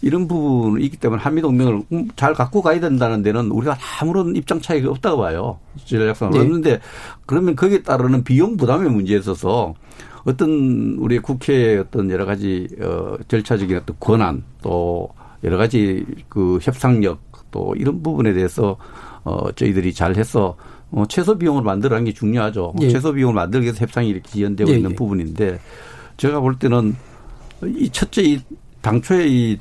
[0.01, 1.83] 이런 부분이 있기 때문에 한미동맹을
[2.15, 5.59] 잘 갖고 가야 된다는 데는 우리가 아무런 입장 차이가 없다고 봐요.
[5.85, 6.31] 전략상.
[6.31, 6.39] 네.
[6.39, 6.79] 없는데
[7.25, 9.75] 그러면 거기에 따르는 비용 부담의 문제에 있어서
[10.23, 15.09] 어떤 우리 국회의 어떤 여러 가지 어 절차적인 어떤 권한 또
[15.43, 17.19] 여러 가지 그 협상력
[17.51, 18.77] 또 이런 부분에 대해서
[19.23, 20.55] 어 저희들이 잘 해서
[20.91, 22.73] 어, 최소 비용을 만들어가는 게 중요하죠.
[22.81, 22.89] 예.
[22.89, 24.75] 최소 비용을 만들기 위해서 협상이 이렇게 지연되고 예.
[24.75, 24.95] 있는 예.
[24.95, 25.59] 부분인데
[26.17, 26.95] 제가 볼 때는
[27.65, 28.41] 이 첫째 이
[28.81, 29.59] 당초에 이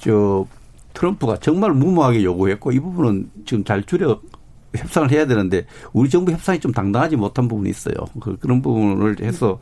[0.00, 0.46] 저
[0.94, 4.20] 트럼프가 정말 무모하게 요구했고 이 부분은 지금 잘 줄여
[4.74, 7.94] 협상을 해야 되는데 우리 정부 협상이 좀 당당하지 못한 부분이 있어요.
[8.20, 9.58] 그, 그런 부분을 해서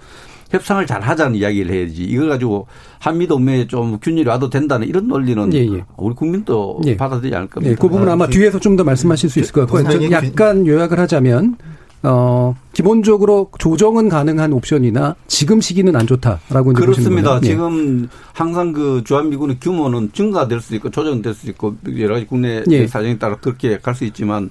[0.51, 2.03] 협상을 잘 하자는 이야기를 해야지.
[2.05, 2.67] 이걸 가지고
[2.99, 5.85] 한미 동맹에 좀 균열이 와도 된다는 이런 논리는 예, 예.
[5.97, 6.97] 우리 국민도 예.
[6.97, 7.71] 받아들이지 않을 겁니다.
[7.73, 10.11] 예, 그 부분은 아마 뒤에서 좀 더 말씀하실 수 있을 것 같고 요.
[10.11, 11.57] 약간 요약을 하자면
[12.03, 17.41] 어, 기본적으로 조정은 가능한 옵션이나 지금 시기는 안 좋다라고 그렇습니다.
[17.43, 17.47] 예.
[17.47, 22.87] 지금 항상 그 주한미군의 규모는 증가될 수 있고 조정될 수 있고 여러 가지 국내 예.
[22.87, 24.51] 사정에 따라 그렇게 갈 수 있지만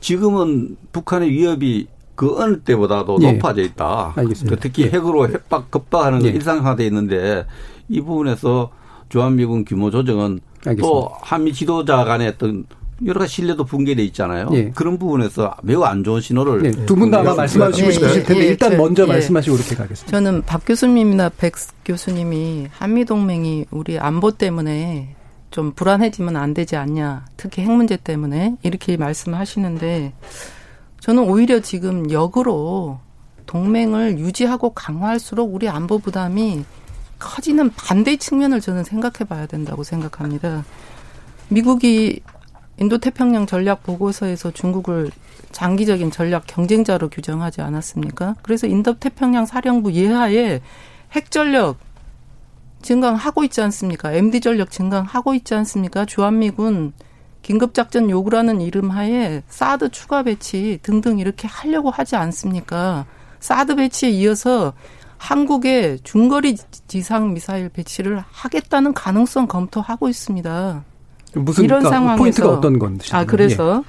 [0.00, 3.32] 지금은 북한의 위협이 그 어느 때보다도 예.
[3.32, 4.14] 높아져 있다.
[4.16, 4.56] 알겠습니다.
[4.56, 4.90] 그 특히 예.
[4.90, 6.30] 핵으로 협박 급박하는 예.
[6.30, 7.46] 일상화돼 있는데
[7.88, 8.70] 이 부분에서
[9.10, 10.82] 주한미군 규모 조정은 알겠습니다.
[10.82, 12.64] 또 한미 지도자 간의 어떤
[13.04, 14.48] 여러 가지 신뢰도 붕괴돼 있잖아요.
[14.52, 14.70] 예.
[14.70, 16.70] 그런 부분에서 매우 안 좋은 신호를 예.
[16.86, 18.48] 두분 다 아마 말씀하시고 싶으실 텐데 예.
[18.48, 20.10] 일단 먼저 말씀하시고 그렇게 가겠습니다.
[20.10, 21.52] 저는 박 교수님이나 백
[21.84, 25.14] 교수님이 한미 동맹이 우리 안보 때문에
[25.50, 27.26] 좀 불안해지면 안 되지 않냐.
[27.36, 30.14] 특히 핵 문제 때문에 이렇게 말씀하시는데
[31.00, 32.98] 저는 오히려 지금 역으로
[33.46, 36.64] 동맹을 유지하고 강화할수록 우리 안보 부담이
[37.18, 40.64] 커지는 반대 측면을 저는 생각해 봐야 된다고 생각합니다.
[41.48, 42.20] 미국이
[42.78, 45.10] 인도 태평양 전략 보고서에서 중국을
[45.52, 48.34] 장기적인 전략 경쟁자로 규정하지 않았습니까?
[48.42, 50.60] 그래서 인도 태평양 사령부 예하에
[51.12, 51.78] 핵 전력
[52.82, 54.12] 증강하고 있지 않습니까?
[54.12, 56.04] MD 전력 증강하고 있지 않습니까?
[56.04, 56.92] 주한미군
[57.46, 63.06] 긴급작전 요구라는 이름 하에 사드 추가 배치 등등 이렇게 하려고 하지 않습니까?
[63.38, 64.72] 사드 배치에 이어서
[65.16, 66.56] 한국의 중거리
[66.88, 70.84] 지상 미사일 배치를 하겠다는 가능성 검토하고 있습니다.
[71.34, 73.14] 무슨 이런 그러니까 상황에서 포인트가 어떤 건지.
[73.14, 73.84] 아 그래서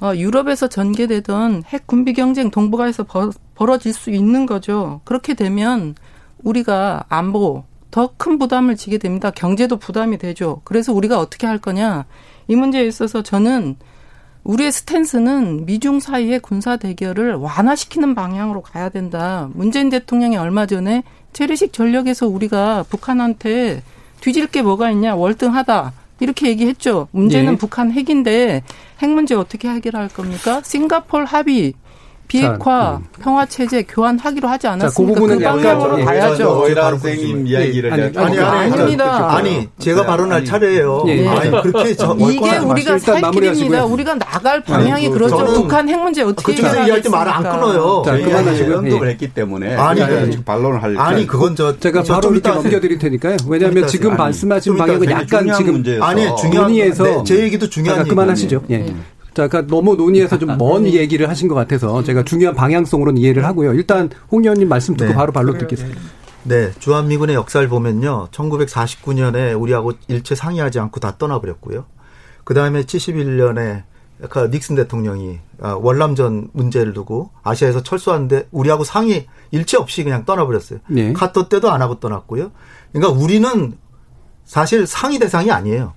[0.00, 0.06] 예.
[0.06, 5.00] 어, 유럽에서 전개되던 핵 군비 경쟁 동북아에서 벌, 벌어질 수 있는 거죠.
[5.04, 5.96] 그렇게 되면
[6.44, 9.32] 우리가 안보 더 큰 부담을 지게 됩니다.
[9.32, 10.60] 경제도 부담이 되죠.
[10.62, 12.06] 그래서 우리가 어떻게 할 거냐?
[12.50, 13.76] 이 문제에 있어서 저는
[14.42, 19.48] 우리의 스탠스는 미중 사이의 군사 대결을 완화시키는 방향으로 가야 된다.
[19.54, 23.84] 문재인 대통령이 얼마 전에 재래식 전력에서 우리가 북한한테
[24.20, 25.92] 뒤질 게 뭐가 있냐 월등하다.
[26.18, 27.06] 이렇게 얘기했죠.
[27.12, 27.56] 문제는 네.
[27.56, 28.64] 북한 핵인데
[28.98, 30.60] 핵 문제 어떻게 해결할 겁니까?
[30.64, 31.74] 싱가폴 합의
[32.30, 33.06] 비핵화 음.
[33.20, 35.20] 평화 체제 교환하기로 하지 않았습니까?
[35.20, 36.04] 자, 그, 그 방향으로 예.
[36.04, 36.64] 가야죠.
[36.76, 39.36] 선생님 이야기를 아니, 아니, 아니, 아닙니다.
[39.36, 41.04] 아니, 제가 발언할 차례예요.
[41.08, 41.26] 예.
[41.26, 43.84] 아니, 그렇게 저 이게 우리가 살 길입니다.
[43.84, 45.38] 우리가 나갈 방향이 아니, 그렇죠.
[45.38, 48.02] 북한 핵 문제 어떻게 그쪽에서 얘기할 때 말을 안 끊어요.
[48.06, 49.10] 자, 그만하시고 연동을 예.
[49.10, 53.38] 했기 때문에 아니, 아니 반론을 할 아니, 그건 저 제가 바로 이렇게 넘겨드릴 테니까요.
[53.48, 58.62] 왜냐하면 지금 말씀하신 방향은 약간 지금 아니 중요한 논의에서 제 얘기도 중요한 그만하시죠.
[58.70, 58.94] 예.
[59.34, 63.72] 자, 그러니까 너무 논의해서 좀 먼 얘기를 하신 것 같아서 제가 중요한 방향성으로는 이해를 하고요.
[63.74, 65.14] 일단 홍 의원님 말씀 듣고 네.
[65.14, 66.00] 바로 발로 듣겠습니다.
[66.42, 68.28] 네, 주한미군의 역사를 보면요.
[68.32, 71.84] 1949년에 우리하고 일체 상의하지 않고 다 떠나버렸고요.
[72.44, 73.84] 그 다음에 71년에
[74.50, 80.80] 닉슨 대통령이 아, 월남전 문제를 두고 아시아에서 철수하는데 우리하고 상의 일체 없이 그냥 떠나버렸어요.
[80.88, 81.12] 네.
[81.12, 82.50] 카터 때도 안 하고 떠났고요.
[82.92, 83.74] 그러니까 우리는
[84.44, 85.94] 사실 상의 대상이 아니에요.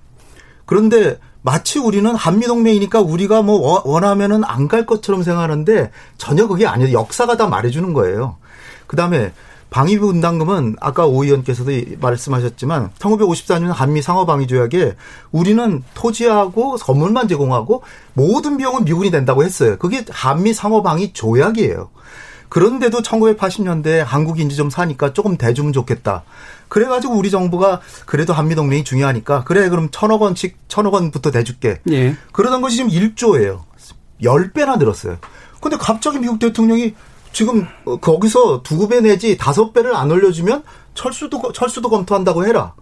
[0.66, 6.98] 그런데 마치 우리는 한미동맹이니까 우리가 뭐 원하면은 안 갈 것처럼 생각하는데 전혀 그게 아니에요.
[6.98, 8.36] 역사가 다 말해주는 거예요.
[8.86, 9.30] 그 다음에
[9.68, 14.94] 방위비 분담금은 아까 오 의원께서도 말씀하셨지만 1954년 한미 상호방위 조약에
[15.32, 17.82] 우리는 토지하고 선물만 제공하고
[18.14, 19.76] 모든 비용은 미군이 된다고 했어요.
[19.78, 21.90] 그게 한미 상호방위 조약이에요.
[22.54, 26.22] 그런데도 1980년대 한국이 이제 좀 사니까 조금 대주면 좋겠다.
[26.68, 31.80] 그래가지고 우리 정부가 그래도 한미동맹이 중요하니까 그래 그럼 천억 원씩 천억 원부터 대줄게.
[31.90, 32.14] 예.
[32.30, 33.62] 그러던 것이 지금 1조예요.
[34.22, 35.18] 10배나 늘었어요.
[35.60, 36.94] 근데 갑자기 미국 대통령이
[37.32, 40.62] 지금 어, 거기서 두 배 내지 다섯 배를 안 올려주면
[40.94, 42.74] 철수도 철수도 검토한다고 해라.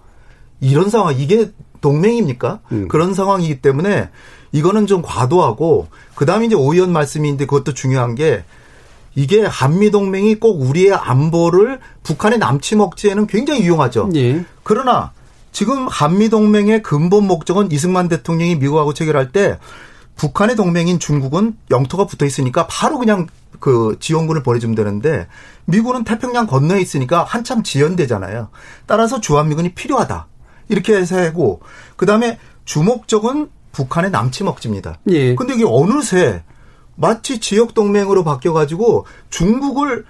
[0.60, 1.50] 이런 상황 이게
[1.80, 2.60] 동맹입니까?
[2.72, 2.88] 음.
[2.88, 4.10] 그런 상황이기 때문에
[4.52, 8.44] 이거는 좀 과도하고 그다음에 이제 오 의원 말씀인데 그것도 중요한 게
[9.14, 14.10] 이게 한미 동맹이 꼭 우리의 안보를 북한의 남치 먹지에는 굉장히 유용하죠.
[14.14, 14.44] 예.
[14.62, 15.12] 그러나
[15.52, 19.58] 지금 한미 동맹의 근본 목적은 이승만 대통령이 미국하고 체결할 때
[20.16, 23.26] 북한의 동맹인 중국은 영토가 붙어 있으니까 바로 그냥
[23.60, 25.26] 그 지원군을 보내주면 되는데
[25.66, 28.48] 미국은 태평양 건너에 있으니까 한참 지연되잖아요.
[28.86, 30.26] 따라서 주한미군이 필요하다.
[30.68, 31.60] 이렇게 해서 하고
[31.96, 34.98] 그다음에 주목적은 북한의 남치 먹지입니다.
[35.08, 35.34] 예.
[35.34, 36.42] 근데 이게 어느새
[37.02, 40.04] 마치 지역 동맹으로 바뀌어 가지고 중국을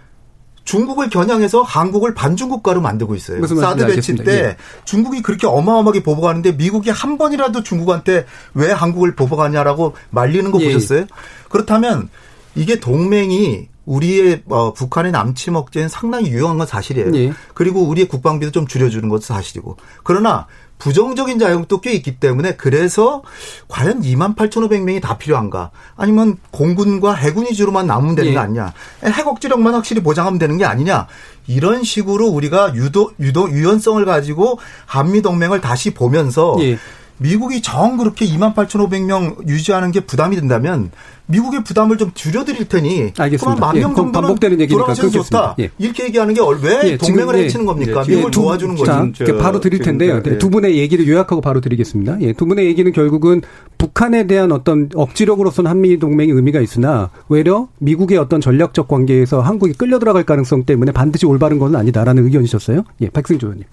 [0.64, 3.44] 중국을 겨냥해서 한국을 반중국가로 만들고 있어요.
[3.46, 4.56] 사드 배치 때 예.
[4.84, 10.66] 중국이 그렇게 어마어마하게 보복하는데 미국이 한 번이라도 중국한테 왜 한국을 보복하냐라고 말리는 거 예.
[10.66, 11.06] 보셨어요?
[11.48, 12.10] 그렇다면
[12.54, 17.10] 이게 동맹이 우리의 어, 북한의 남치 먹지는 상당히 유용한 건 사실이에요.
[17.14, 17.32] 예.
[17.54, 19.78] 그리고 우리의 국방비도 좀 줄여주는 것도 사실이고.
[20.04, 20.46] 그러나
[20.82, 23.22] 부정적인 자용도 꽤 있기 때문에 그래서
[23.68, 25.70] 과연 2만 8,500명이 다 필요한가?
[25.96, 28.34] 아니면 공군과 해군 위주로만 남으면 되는 예.
[28.34, 28.72] 거 아니냐?
[29.04, 31.06] 핵 억지력만 확실히 보장하면 되는 게 아니냐?
[31.46, 36.76] 이런 식으로 우리가 유도 유도 유연성을 가지고 한미 동맹을 다시 보면서 예.
[37.22, 40.90] 미국이 정 그렇게 2만 8,500명 유지하는 게 부담이 된다면
[41.26, 43.60] 미국의 부담을 좀 줄여드릴 테니 알겠습니다.
[43.60, 45.54] 만명 예, 정도는 반복되는 얘기니까 좋다.
[45.60, 45.70] 예.
[45.78, 48.02] 이렇게 얘기하는 게 왜 예, 동맹을 예, 해치는 겁니까?
[48.06, 49.12] 예, 미국을 두, 도와주는 거죠.
[49.12, 50.22] 자, 바로 드릴 텐데요.
[50.22, 52.20] 네, 두 분의 얘기를 요약하고 바로 드리겠습니다.
[52.20, 53.40] 예, 두 분의 얘기는 결국은
[53.78, 59.98] 북한에 대한 어떤 억지력으로서는 한미 동맹의 의미가 있으나 외려 미국의 어떤 전략적 관계에서 한국이 끌려
[59.98, 62.84] 들어갈 가능성 때문에 반드시 올바른 것은 아니다라는 의견이셨어요.
[63.00, 63.64] 예, 박승조 의원님.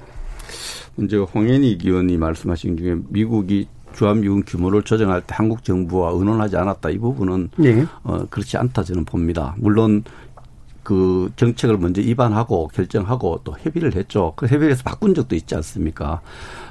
[1.04, 6.98] 이제 홍현희 의원이 말씀하신 중에 미국이 주한미군 규모를 조정할 때 한국 정부와 의논하지 않았다 이
[6.98, 7.86] 부분은 네.
[8.04, 9.56] 어, 그렇지 않다 저는 봅니다.
[9.58, 10.04] 물론
[10.84, 14.34] 그 정책을 먼저 입안하고 결정하고 또 협의를 했죠.
[14.36, 16.22] 그 협의에서 바꾼 적도 있지 않습니까?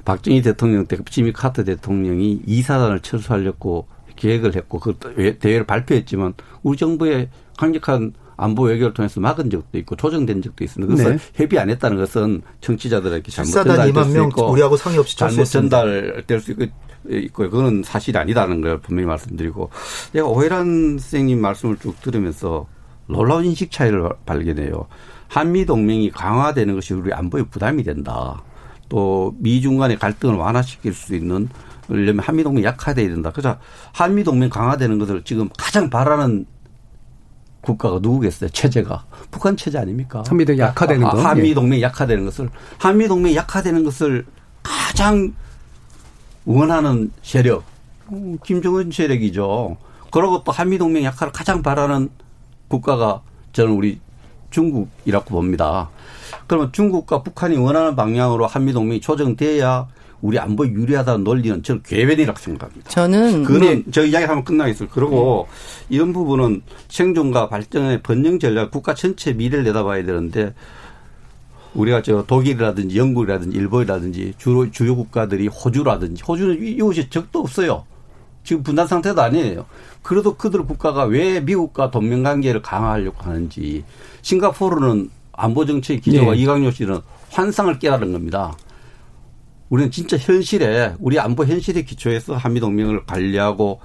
[0.05, 4.97] 박정희 대통령 때 지미 카터 대통령이 이사단을 철수하려고 계획을 했고 그
[5.39, 10.95] 대회를 발표했지만 우리 정부의 강력한 안보 외교를 통해서 막은 적도 있고 조정된 적도 있습니다.
[10.95, 11.19] 그래서 네.
[11.35, 16.53] 협의 안 했다는 것은 정치자들에게 잘못 전달될 수 있고 우리하고 상의 없이 잘못 전달될 수
[16.53, 16.65] 있고
[17.11, 17.51] 있고요.
[17.51, 19.71] 그거는 사실이 아니다는 걸 분명히 말씀드리고
[20.13, 22.67] 제가 오해란 선생님 말씀을 쭉 들으면서
[23.07, 24.87] 놀라운 인식 차이를 발견해요.
[25.27, 28.43] 한미 동맹이 강화되는 것이 우리 안보에 부담이 된다.
[28.89, 31.49] 또 미중 간의 갈등을 완화시킬 수 있는
[31.89, 33.31] 그러려면 한미 동맹이 약화돼야 된다.
[33.33, 33.59] 그래서
[33.93, 36.47] 한미 동맹 강화되는 것을 지금 가장 바라는
[37.61, 38.51] 국가가 누구겠어요?
[38.51, 40.23] 체제가 북한 체제 아닙니까?
[40.27, 41.21] 한미 동맹 약화되는 아, 거.
[41.21, 44.27] 한미 동맹 약화되는 것을 한미 동맹 약화되는 것을
[44.63, 45.35] 가장
[46.45, 47.65] 원하는 세력
[48.13, 49.77] 음, 김정은 세력이죠.
[50.11, 52.09] 그러고 또 한미 동맹 약화를 가장 바라는
[52.69, 54.01] 국가가 저는 우리
[54.51, 55.91] 중국이라고 봅니다.
[56.47, 59.89] 그러면 중국과 북한이 원하는 방향으로 한미 동맹이 조정돼야
[60.21, 62.91] 우리 안보 유리하다는 논리는 저는 궤변이라고 생각합니다.
[62.91, 63.91] 저는 그는 네.
[63.93, 64.89] 저 이야기 하면 끝나겠어요.
[64.91, 65.47] 그리고
[65.89, 65.97] 네.
[65.97, 70.55] 이런 부분은 생존과 발전의 번영 전략 국가 전체 미래를 내다봐야 되는데
[71.75, 77.85] 우리가 저 독일이라든지 영국이라든지 일본이라든지 주로 주요 국가들이 호주라든지 호주는 이웃이 적도 없어요.
[78.43, 79.67] 지금 분단 상태도 아니에요.
[80.03, 83.85] 그래도 그들 국가가 왜 미국과 동맹 관계를 강화하려고 하는지
[84.23, 86.39] 싱가포르는 안보 정책 기조가 네.
[86.39, 87.01] 이강용 씨는
[87.31, 88.57] 환상을 깨달은 겁니다.
[89.71, 93.81] 우리는 진짜 현실에 우리 안보 현실에 기초해서 한미 동맹을 관리하고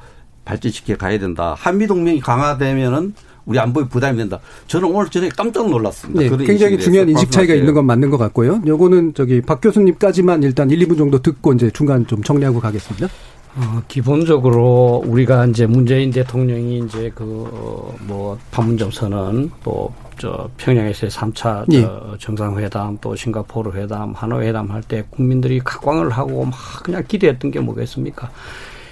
[0.46, 1.56] 발전시켜 가야 된다.
[1.58, 3.14] 한미 동맹이 강화되면은
[3.46, 4.40] 우리 안보에 부담이 된다.
[4.68, 6.38] 저는 오늘 저녁에 깜짝 놀랐습니다.
[6.38, 8.62] 네, 굉장히 중요한 인식 차이가 있는 건 맞는 것 같고요.
[8.66, 13.08] 요거는 저기 박 교수님까지만 일단 1, 2분 정도 듣고 이제 중간 좀 정리하고 가겠습니다.
[13.56, 22.18] 어, 기본적으로 우리가 이제 문재인 대통령이 이제 그뭐 판문점 선언 또 저 평양에서의 3차 예.
[22.20, 27.60] 정상회담 또 싱가포르 회담 하노이 회담 할 때 국민들이 각광을 하고 막 그냥 기대했던 게
[27.60, 28.30] 뭐겠습니까?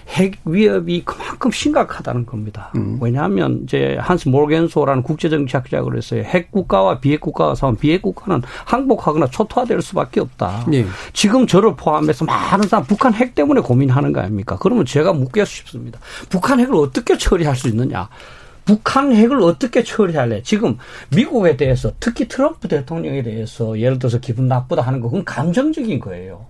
[0.10, 1.04] 핵 위협이
[1.42, 2.72] 그만큼 심각하다는 겁니다.
[2.76, 3.00] 음.
[3.02, 6.22] 왜냐하면 이제 한스 모르겐소라는 국제정치학자가 그랬어요.
[6.22, 10.66] 핵 국가와 비핵 국가가 싸우면 비핵 국가는 항복하거나 초토화될 수밖에 없다.
[10.68, 10.86] 네.
[11.14, 14.58] 지금 저를 포함해서 많은 사람 북한 핵 때문에 고민하는 거 아닙니까?
[14.60, 16.00] 그러면 제가 묻고 싶습니다.
[16.30, 18.08] 북한 핵을 어떻게 처리할 수 있느냐?
[18.64, 20.44] 북한 핵을 어떻게 처리할래?
[20.44, 20.78] 지금
[21.10, 26.46] 미국에 대해서 특히 트럼프 대통령에 대해서 예를 들어서 기분 나쁘다 하는 거 그건 감정적인 거예요.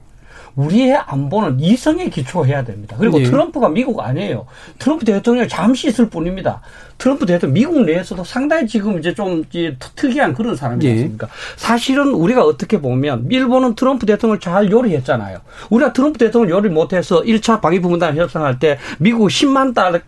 [0.56, 2.95] 우리의 안보는 이성에 기초해야 됩니다.
[2.99, 3.26] 그리고 네.
[3.26, 4.45] 트럼프가 미국 아니에요.
[4.80, 6.62] 트럼프 대통령 잠시 있을 뿐입니다.
[6.97, 10.93] 트럼프 대통령 미국 내에서도 상당히 지금 이제 좀 이제 특이한 그런 사람이지 네.
[10.93, 11.28] 않습니까?
[11.28, 11.34] 네.
[11.58, 15.39] 사실은 우리가 어떻게 보면 일본은 트럼프 대통령을 잘 요리했잖아요.
[15.70, 19.99] 우리가 트럼프 대통령 요리 못해서 1차 방위부문단 협상할 때 미국 10만 달러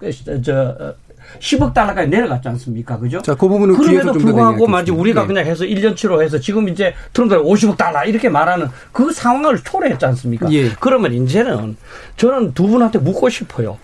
[0.44, 0.94] 저
[1.40, 2.98] 10억 달러까지 내려갔지 않습니까?
[2.98, 3.22] 그죠?
[3.22, 5.28] 자, 그 부분은 그럼에도 불구하고 만지 우리가 예.
[5.28, 10.52] 그냥 해서 1년치로 해서 지금 이제 트럼프가 50억 달러 이렇게 말하는 그 상황을 초래했지 않습니까?
[10.52, 10.70] 예.
[10.80, 11.78] 그러면 이제는
[12.18, 13.78] 저는 두 분한테 묻고 싶어요.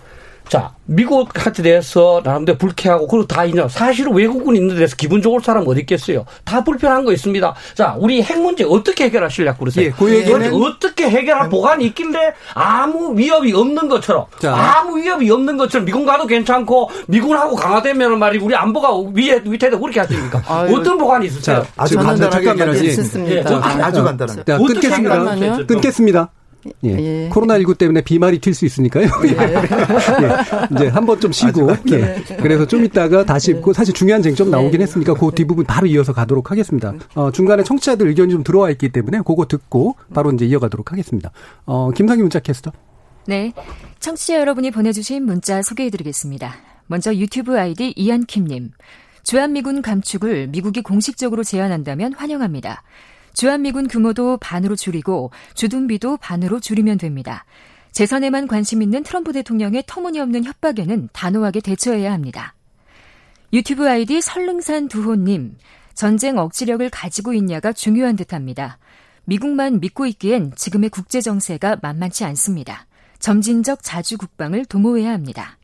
[0.50, 3.68] 자, 미국한테 대해서 나름대로 불쾌하고 그리고 다 인정.
[3.68, 6.24] 사실은 외국군 있는 데서 기분 좋을 사람 어디 있겠어요?
[6.44, 7.54] 다 불편한 거 있습니다.
[7.74, 9.86] 자, 우리 핵 문제 어떻게 해결하실려고 그러세요?
[9.86, 14.52] 예, 그 얘기는 어떻게 해결할 보관이 있길래 아무 위협이 없는 것처럼 자.
[14.52, 20.00] 아무 위협이 없는 것처럼 미국 가도 괜찮고 미국하고 강화되면 말이 우리 안보가 위에 위태도 그렇게
[20.00, 20.42] 하십니까?
[20.48, 20.74] 아유.
[20.76, 21.62] 어떤 보관이 있으세요?
[21.62, 23.24] 자, 아주 간단하게 얘기하지.
[23.28, 23.44] 예,
[23.80, 24.42] 아주 간단하게.
[24.44, 25.64] 자, 끊겠습니다.
[25.66, 26.30] 끊겠습니다.
[26.84, 26.90] 예.
[26.90, 27.28] 예.
[27.32, 29.06] 코로나19 때문에 비말이 튈 수 있으니까요.
[29.24, 29.28] 예.
[29.32, 30.74] 예.
[30.74, 31.70] 이제 한 번 좀 쉬고.
[31.92, 32.22] 예.
[32.40, 36.50] 그래서 좀 이따가 다시 입고 사실 중요한 쟁점 나오긴 했으니까 그 뒷부분 바로 이어서 가도록
[36.50, 36.92] 하겠습니다.
[37.14, 41.30] 어, 중간에 청취자들 의견이 좀 들어와 있기 때문에 그거 듣고 바로 이제 이어가도록 하겠습니다.
[41.66, 42.72] 어, 김상희 문자 캐스터.
[43.26, 43.52] 네.
[44.00, 46.54] 청취자 여러분이 보내주신 문자 소개해드리겠습니다.
[46.86, 48.70] 먼저 유튜브 아이디 이한킴님.
[49.22, 52.82] 주한미군 감축을 미국이 공식적으로 제안한다면 환영합니다.
[53.34, 57.44] 주한미군 규모도 반으로 줄이고 주둔비도 반으로 줄이면 됩니다.
[57.92, 62.54] 재선에만 관심 있는 트럼프 대통령의 터무니없는 협박에는 단호하게 대처해야 합니다.
[63.52, 65.56] 유튜브 아이디 설릉산 두호님,
[65.94, 68.78] 전쟁 억지력을 가지고 있냐가 중요한 듯 합니다.
[69.24, 72.86] 미국만 믿고 있기엔 지금의 국제 정세가 만만치 않습니다.
[73.18, 75.58] 점진적 자주 국방을 도모해야 합니다.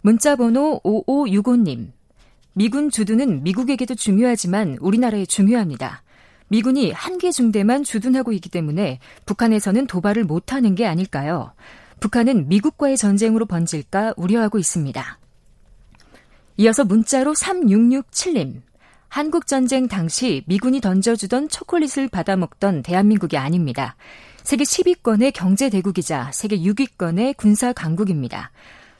[0.00, 1.92] 문자 번호 5565님.
[2.52, 6.03] 미군 주둔은 미국에게도 중요하지만 우리나라에 중요합니다.
[6.48, 11.52] 미군이 한 개 중대만 주둔하고 있기 때문에 북한에서는 도발을 못하는 게 아닐까요?
[12.00, 15.18] 북한은 미국과의 전쟁으로 번질까 우려하고 있습니다.
[16.58, 18.62] 이어서 문자로 3667님.
[19.08, 23.96] 한국전쟁 당시 미군이 던져주던 초콜릿을 받아먹던 대한민국이 아닙니다.
[24.42, 28.50] 세계 10위권의 경제대국이자 세계 6위권의 군사 강국입니다.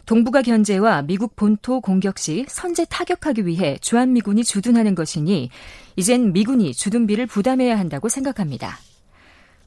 [0.07, 5.51] 동북아 견제와 미국 본토 공격 시 선제 타격하기 위해 주한미군이 주둔하는 것이니
[5.97, 8.79] 이젠 미군이 주둔비를 부담해야 한다고 생각합니다.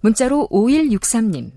[0.01, 1.51] 문자로 5163님.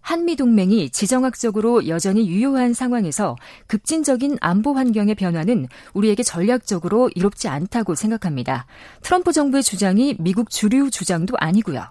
[0.00, 3.34] 한미동맹이 지정학적으로 여전히 유효한 상황에서
[3.66, 8.66] 급진적인 안보 환경의 변화는 우리에게 전략적으로 이롭지 않다고 생각합니다.
[9.02, 11.82] 트럼프 정부의 주장이 미국 주류 주장도 아니고요.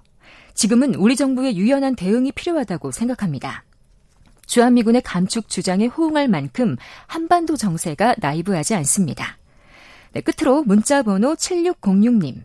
[0.53, 3.65] 지금은 우리 정부의 유연한 대응이 필요하다고 생각합니다.
[4.45, 6.77] 주한미군의 감축 주장에 호응할 만큼
[7.07, 9.37] 한반도 정세가 나이브하지 않습니다.
[10.13, 12.43] 네, 끝으로 문자 번호 7606님.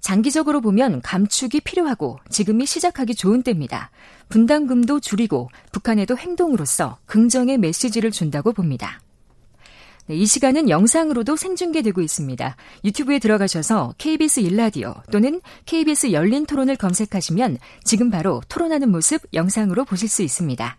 [0.00, 3.90] 장기적으로 보면 감축이 필요하고 지금이 시작하기 좋은 때입니다.
[4.28, 9.00] 분담금도 줄이고 북한에도 행동으로서 긍정의 메시지를 준다고 봅니다.
[10.06, 12.56] 네, 이 시간은 영상으로도 생중계되고 있습니다.
[12.84, 20.08] 유튜브에 들어가셔서 KBS 일라디오 또는 KBS 열린 토론을 검색하시면 지금 바로 토론하는 모습 영상으로 보실
[20.08, 20.78] 수 있습니다.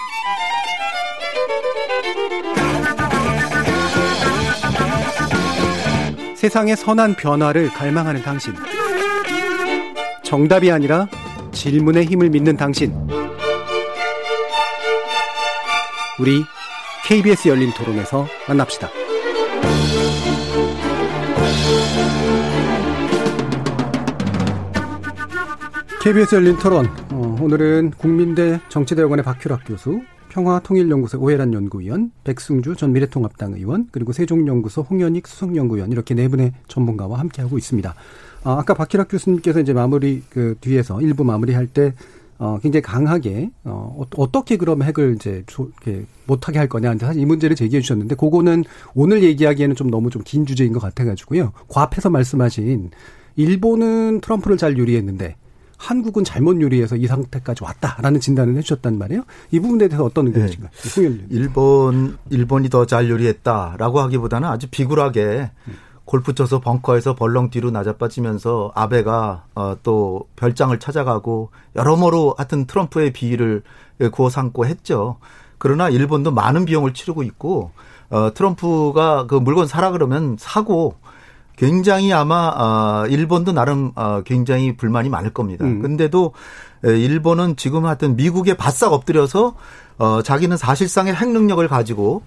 [6.41, 8.55] 세상의 선한 변화를 갈망하는 당신.
[10.23, 11.07] 정답이 아니라
[11.51, 12.91] 질문의 힘을 믿는 당신.
[16.19, 16.43] 우리
[17.05, 18.89] KBS 열린 토론에서 만납시다.
[26.01, 26.87] KBS 열린 토론.
[27.11, 30.01] 어, 오늘은 국민대 정치대학원의 박규락 교수,
[30.31, 37.19] 평화통일연구소 오해란 연구위원, 백승주 전 미래통합당 의원, 그리고 세종연구소 홍현익 수석연구위원 이렇게 네 분의 전문가와
[37.19, 37.93] 함께하고 있습니다.
[38.43, 41.93] 아, 아까 박희락 교수님께서 이제 마무리 그 뒤에서 일부 마무리할 때
[42.39, 47.55] 어, 굉장히 강하게 어, 어떻게 그럼 핵을 이제 이렇게 못하게 할 거냐한테 사실 이 문제를
[47.55, 48.63] 제기해 주셨는데 그거는
[48.95, 51.51] 오늘 얘기하기에는 좀 너무 좀 긴 주제인 것 같아가지고요.
[51.67, 52.89] 과앞에서 말씀하신
[53.35, 55.35] 일본은 트럼프를 잘 유리했는데
[55.81, 59.23] 한국은 잘못 요리해서 이 상태까지 왔다라는 진단을 해주셨단 말이에요.
[59.49, 60.69] 이 부분에 대해서 어떤 의견이신가요?
[60.71, 61.25] 네.
[61.31, 65.49] 일본 일본이 더 잘 요리했다라고 하기보다는 아주 비굴하게
[66.05, 73.63] 골프 쳐서 벙커에서 벌렁 뒤로 낮아빠지면서 아베가 어, 또 별장을 찾아가고 여러모로 하여튼 트럼프의 비위를
[74.11, 75.17] 구워 삼고 했죠.
[75.57, 77.71] 그러나 일본도 많은 비용을 치르고 있고
[78.09, 80.95] 어, 트럼프가 그 물건 사라 그러면 사고
[81.61, 85.63] 굉장히 아마 어 일본도 나름 어 굉장히 불만이 많을 겁니다.
[85.63, 85.79] 음.
[85.79, 86.33] 근데도
[86.83, 89.55] 일본은 지금 하여튼 미국에 바싹 엎드려서
[89.99, 92.23] 어 자기는 사실상의 핵 능력을 가지고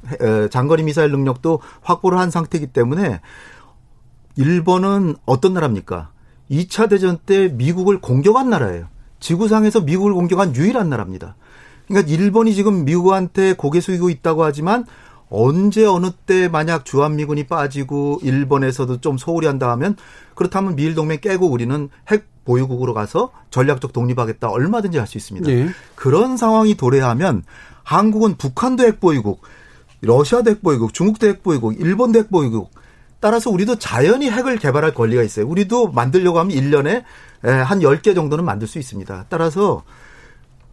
[0.53, 3.20] 장거리 미사일 능력도 확보를 한 상태이기 때문에
[4.37, 6.11] 일본은 어떤 나라입니까?
[6.53, 8.87] 2차 대전 때 미국을 공격한 나라예요.
[9.18, 11.35] 지구상에서 미국을 공격한 유일한 나라입니다.
[11.89, 14.85] 그러니까 일본이 지금 미국한테 고개 숙이고 있다고 하지만
[15.31, 19.97] 언제 어느 때 만약 주한미군이 빠지고 일본에서도 좀 소홀히 한다 하면
[20.35, 25.49] 그렇다면 미일 동맹 깨고 우리는 핵 보유국으로 가서 전략적 독립하겠다 얼마든지 할 수 있습니다.
[25.49, 25.68] 네.
[25.95, 27.43] 그런 상황이 도래하면
[27.83, 29.43] 한국은 북한도 핵 보유국,
[30.03, 32.70] 러시아도 핵 보유국, 중국도 핵 보유국, 일본도 핵 보유국
[33.20, 35.47] 따라서 우리도 자연히 핵을 개발할 권리가 있어요.
[35.47, 37.05] 우리도 만들려고 하면 1년에
[37.43, 39.27] 한 10개 정도는 만들 수 있습니다.
[39.31, 39.83] 따라서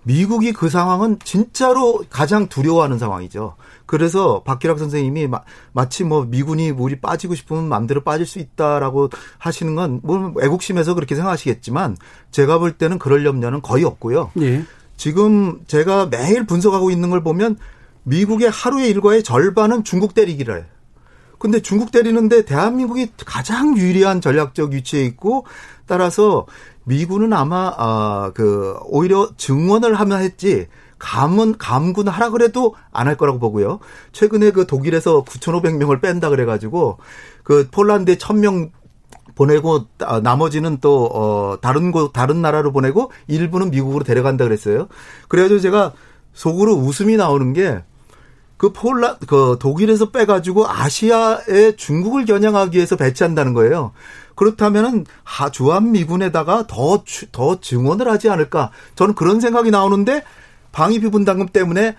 [0.03, 3.55] 미국이 그 상황은 진짜로 가장 두려워하는 상황이죠.
[3.85, 5.41] 그래서 박기락 선생님이 마,
[5.73, 11.15] 마치 뭐 미군이 우리 빠지고 싶으면 마음대로 빠질 수 있다라고 하시는 건 뭐 애국심에서 그렇게
[11.15, 11.97] 생각하시겠지만
[12.31, 14.31] 제가 볼 때는 그럴 염려는 거의 없고요.
[14.41, 14.63] 예.
[14.97, 17.57] 지금 제가 매일 분석하고 있는 걸 보면
[18.03, 20.65] 미국의 하루의 일과의 절반은 중국 때리기를 해요.
[21.37, 25.45] 근데 중국 때리는데 대한민국이 가장 유리한 전략적 위치에 있고
[25.87, 26.45] 따라서
[26.85, 30.67] 미군은 아마 아 그 오히려 증원을 하면 했지
[30.99, 33.79] 감은 감군 하라 그래도 안 할 거라고 보고요.
[34.11, 36.97] 최근에 그 독일에서 9,500명을 뺀다 그래가지고
[37.43, 38.71] 그 폴란드에 1,000명
[39.35, 39.85] 보내고
[40.23, 44.87] 나머지는 또 어 다른 곳 다른 나라로 보내고 일부는 미국으로 데려간다 그랬어요.
[45.27, 45.93] 그래가지고 제가
[46.33, 47.81] 속으로 웃음이 나오는 게
[48.61, 53.91] 그 폴라 그 독일에서 빼가지고 아시아에 중국을 겨냥하기 위해서 배치한다는 거예요.
[54.45, 58.71] 그렇다면은 하 주한 미군에다가 더 더 증원을 하지 않을까?
[58.95, 60.23] 저는 그런 생각이 나오는데
[60.71, 61.95] 방위비 분담금 때문에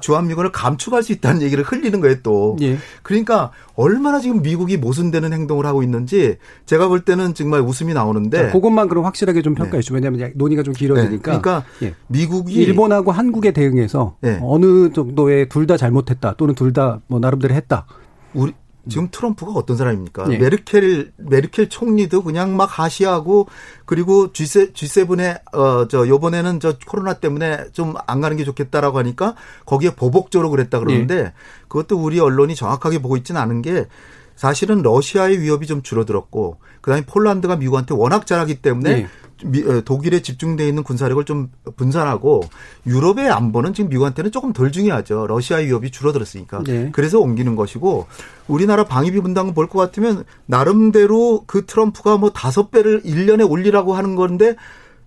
[0.00, 2.56] 주한미군을 감축할 수 있다는 얘기를 흘리는 거예요 또.
[2.62, 2.78] 예.
[3.02, 8.46] 그러니까 얼마나 지금 미국이 모순되는 행동을 하고 있는지 제가 볼 때는 정말 웃음이 나오는데.
[8.46, 9.94] 자, 그것만 그럼 확실하게 좀 평가해 주시죠.
[9.94, 10.00] 네.
[10.08, 11.12] 왜냐하면 논의가 좀 길어지니까.
[11.16, 11.18] 네.
[11.40, 11.94] 그러니까 예.
[12.08, 14.38] 미국이 일본하고 한국에 대응해서 네.
[14.42, 17.86] 어느 정도의 둘 다 잘못했다 또는 둘 다 뭐 나름대로 했다.
[18.32, 18.52] 우리
[18.88, 20.28] 지금 트럼프가 어떤 사람입니까?
[20.28, 20.38] 네.
[20.38, 23.48] 메르켈 메르켈 총리도 그냥 막 하시하고
[23.86, 29.34] 그리고 G7, G7에 어저 요번에는 저 코로나 때문에 좀 안 가는 게 좋겠다라고 하니까
[29.66, 31.32] 거기에 보복적으로 그랬다 그러는데 네.
[31.68, 33.86] 그것도 우리 언론이 정확하게 보고 있지는 않은 게
[34.36, 39.08] 사실은 러시아의 위협이 좀 줄어들었고 그다음에 폴란드가 미국한테 워낙 잘하기 때문에 네.
[39.42, 42.42] 어, 독일에 집중돼 있는 군사력을 좀 분산하고
[42.86, 45.26] 유럽의 안보는 지금 미국한테는 조금 덜 중요하죠.
[45.26, 46.62] 러시아의 위협이 줄어들었으니까.
[46.64, 46.90] 네.
[46.92, 48.06] 그래서 옮기는 것이고
[48.48, 54.14] 우리나라 방위비 분담금 볼 것 같으면 나름대로 그 트럼프가 뭐 다섯 배를 1년에 올리라고 하는
[54.14, 54.56] 건데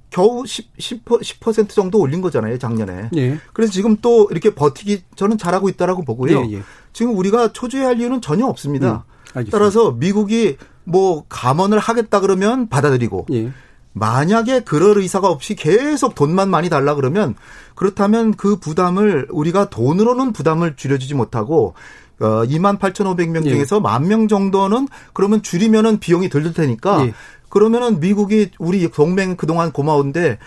[0.10, 3.10] 겨우 10, 10%, 정도 올린 거잖아요, 작년에.
[3.18, 3.38] 예.
[3.54, 6.46] 그래서 지금 또 이렇게 버티기 저는 잘하고 있다라고 보고요.
[6.48, 6.62] 예, 예.
[6.94, 9.06] 지금 우리가 초조해할 이유는 전혀 없습니다.
[9.36, 13.52] 음, 따라서 미국이 뭐 감원을 하겠다 그러면 받아들이고 예.
[13.98, 17.36] 만약에 그럴 의사가 없이 계속 돈만 많이 달라 그러면
[17.76, 21.74] 그렇다면 그 부담을 우리가 돈으로는 부담을 줄여주지 못하고
[22.20, 23.50] 어 2만 8,500명 예.
[23.50, 27.14] 중에서 만명 정도는 그러면 줄이면은 비용이 덜 들 테니까 예.
[27.50, 30.38] 그러면은 미국이 우리 동맹 그동안 고마운데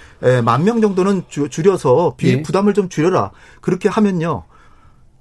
[0.45, 2.43] 만명 정도는 줄여서 비 예.
[2.43, 3.31] 부담을 좀 줄여라.
[3.61, 4.45] 그렇게 하면요.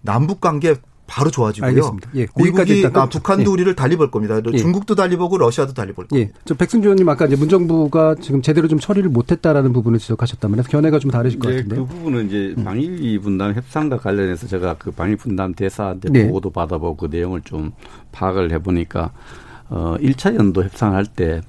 [0.02, 0.76] 남북 관계
[1.10, 1.68] 바로 좋아지고요.
[1.70, 2.10] 알겠습니다.
[2.16, 3.54] 예, 미국이 아, 북한도 예.
[3.54, 4.40] 우리를 달리 볼 겁니다.
[4.54, 4.58] 예.
[4.58, 6.30] 중국도 달리 보고 러시아도 달리 볼 겁니다.
[6.30, 6.40] 예.
[6.46, 11.12] 저 백승주 의원님 아까 이제 문정부가 지금 제대로 좀 처리를 못했다라는 부분을 지적하셨다면 견해가 좀
[11.12, 11.88] 다르실 것 같은데요.
[11.88, 12.64] 그 부분은 이제 음.
[12.64, 16.28] 방위 분담 협상과 관련해서 제가 그 방위 분담 대사한테 네.
[16.28, 17.72] 보고도 받아보고 그 내용을 좀
[18.12, 19.12] 파악을 해보니까
[19.70, 21.42] 어 1차 연도 협상할 때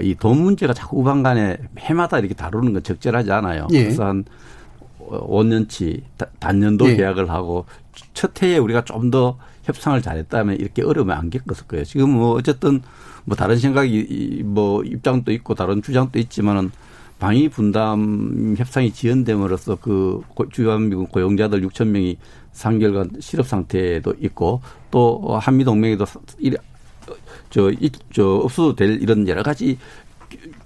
[0.00, 3.66] 이 돈 문제가 자꾸 우방간에 해마다 이렇게 다루는 건 적절하지 않아요.
[3.72, 3.84] 예.
[3.84, 4.24] 그래서 한
[5.20, 6.02] 5년치
[6.38, 6.96] 단년도 예.
[6.96, 7.66] 계약을 하고
[8.14, 11.84] 첫 해에 우리가 좀 더 협상을 잘했다면 이렇게 어려움을 안 겪었을 거예요.
[11.84, 12.82] 지금 뭐 어쨌든
[13.24, 16.70] 뭐 다른 생각이 뭐 입장도 있고 다른 주장도 있지만은
[17.18, 22.18] 방위 분담 협상이 지연됨으로써 그 주한미군 고용자들 6천 명이
[22.52, 24.60] 3개월간 실업 상태도 있고
[24.90, 26.04] 또 한미 동맹에도
[27.50, 27.70] 저,
[28.12, 29.78] 저 없어도 될 이런 여러 가지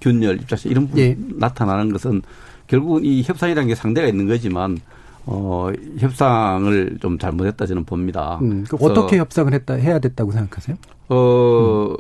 [0.01, 1.16] 균열 입장에서 이런 부분이 예.
[1.18, 2.22] 나타나는 것은
[2.67, 4.79] 결국은 이 협상이라는 게 상대가 있는 거지만
[5.25, 8.39] 어, 협상을 좀 잘못했다 저는 봅니다.
[8.43, 10.77] 음, 어떻게 협상을 했다 해야 됐다고 생각하세요?
[11.09, 11.97] 어, 음.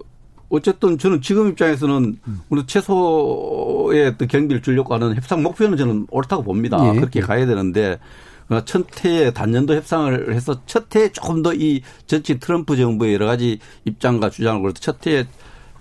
[0.48, 2.40] 어쨌든 저는 지금 입장에서는 음.
[2.50, 6.78] 우리 최소의 어떤 경비를 주려고 하는 협상 목표는 저는 옳다고 봅니다.
[6.88, 6.94] 예.
[6.98, 7.98] 그렇게 가야 되는데
[8.48, 13.26] 어, 첫 해에 단년도 협상을 해서 첫 해에 조금 더 이 전체 트럼프 정부의 여러
[13.26, 15.24] 가지 입장과 주장을 그래서 첫 해에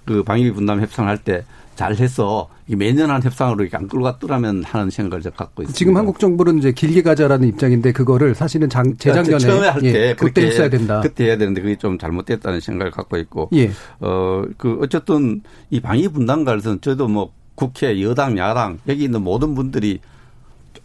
[0.03, 4.89] 그 방위비 분담 협상을 할 때 잘해서 매년 한 협상으로 이렇게 안 끌고 갔더라면 하는
[4.89, 5.77] 생각을 갖고 있습니다.
[5.77, 10.47] 지금 한국 정부는 이제 길게 가자라는 입장인데 그거를 사실은 장, 재작년에 처음에 할때 예, 그때
[10.47, 11.01] 했어야 된다.
[11.01, 13.71] 그때 해야 되는데 그게 좀 잘못됐다는 생각을 갖고 있고 예.
[13.99, 19.99] 어그 어쨌든 이 방위 관련해서는 저도 뭐 국회 여당 야당 여기 있는 모든 분들이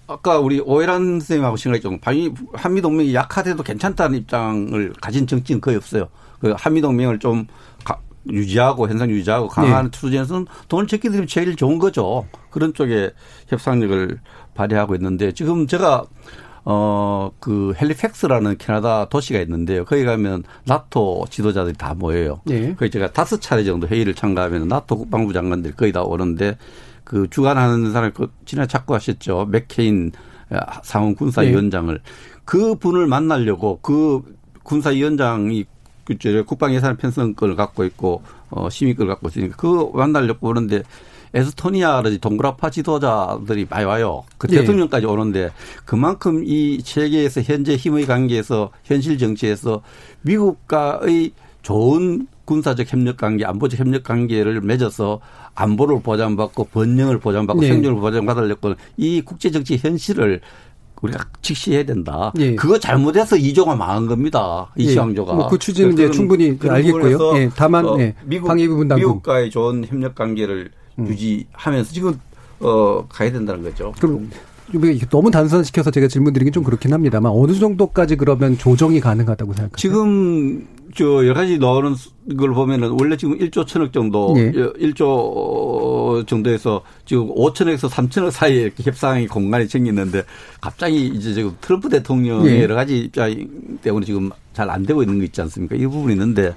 [0.06, 5.76] 아까 우리 오해란 선생님하고 생각이 좀 방위 한미 동맹이 약화돼도 괜찮다는 입장을 가진 정치는 거의
[5.76, 6.08] 없어요.
[6.40, 7.46] 그 한미 동맹을 좀
[8.28, 9.90] 유지하고 현상 유지하고 강한 네.
[9.90, 12.26] 추진에서는 돈을 적게 들이면 제일 좋은 거죠.
[12.50, 13.10] 그런 쪽에
[13.48, 14.18] 협상력을
[14.54, 16.04] 발휘하고 있는데 지금 제가
[16.64, 19.84] 어, 그 헬리팩스라는 캐나다 도시가 있는데요.
[19.84, 22.42] 거기 가면 나토 지도자들이 다 모여요.
[22.44, 22.74] 네.
[22.74, 26.58] 거기 제가 다섯 차례 정도 회의를 참가하면 나토 국방부 장관들이 거의 다 오는데
[27.04, 29.46] 그 주관하는 사람 그 지난해 자꾸 하셨죠.
[29.50, 30.12] 맥케인
[30.82, 32.02] 상원 군사위원장을 네.
[32.44, 34.22] 그 분을 만나려고 그
[34.62, 35.64] 군사위원장이
[36.18, 40.82] 그 국방 예산 편성권을 갖고 있고 어 심의권을 갖고 있으니까 그 만나려고 오는데
[41.32, 44.24] 에스토니아라든지 동그라파 지도자들이 많이 와요.
[44.36, 44.58] 그 예.
[44.58, 45.50] 대통령까지 오는데
[45.84, 49.82] 그만큼 이 세계에서 현재 힘의 관계에서 현실 정치에서
[50.22, 51.32] 미국과의
[51.62, 55.20] 좋은 군사적 협력 관계, 안보적 협력 관계를 맺어서
[55.54, 57.68] 안보를 보장받고 번영을 보장받고 네.
[57.68, 60.40] 생존을 보장받으려고 이 국제 정치 현실을
[61.02, 62.32] 우리가 직시해야 된다.
[62.38, 62.54] 예.
[62.54, 64.70] 그거 잘못해서 이조가 망한 겁니다.
[64.76, 65.32] 이시황조가.
[65.32, 65.36] 예.
[65.36, 67.36] 뭐그 추진은 이제 충분히 알겠고요.
[67.36, 67.50] 예.
[67.54, 68.14] 다만 어, 예.
[68.24, 71.06] 미국, 미국과의 좋은 협력 관계를 음.
[71.06, 72.18] 유지하면서 지금
[72.60, 73.92] 어 가야 된다는 거죠.
[73.98, 74.28] 그럼
[75.10, 79.76] 너무 단순시켜서 제가 질문드리긴 좀 그렇긴 합니다만 어느 정도까지 그러면 조정이 가능하다고 생각하세요?
[79.76, 81.94] 지금 저 여러 가지 나오는
[82.36, 84.50] 걸 보면은 원래 지금 1조 천억 정도 네.
[84.52, 90.22] 1조 정도에서 지금 5천억에서 3천억 사이에 이렇게 협상이 공간이 생겼는데
[90.60, 92.62] 갑자기 이제 지금 트럼프 대통령의 네.
[92.62, 93.32] 여러 가지 입장
[93.82, 95.76] 때문에 지금 잘 안 되고 있는 거 있지 않습니까?
[95.76, 96.54] 이 부분이 있는데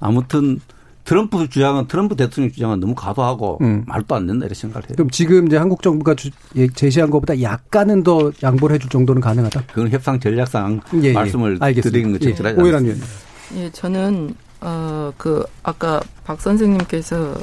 [0.00, 0.60] 아무튼
[1.04, 3.84] 트럼프 주장은 트럼프 대통령 주장은 너무 과도하고 음.
[3.86, 4.94] 말도 안 된다 이렇게 생각을 해요.
[4.96, 9.64] 그럼 지금 이제 한국 정부가 주, 예, 제시한 것보다 약간은 더 양보를 해줄 정도는 가능하다?
[9.68, 11.12] 그건 협상 전략상 예, 예.
[11.12, 11.80] 말씀을 예.
[11.80, 12.74] 드리는 것 적절하지 예.
[12.74, 13.06] 않습니다.
[13.54, 17.34] 예, 저는 어 그 아까 박 선생님께서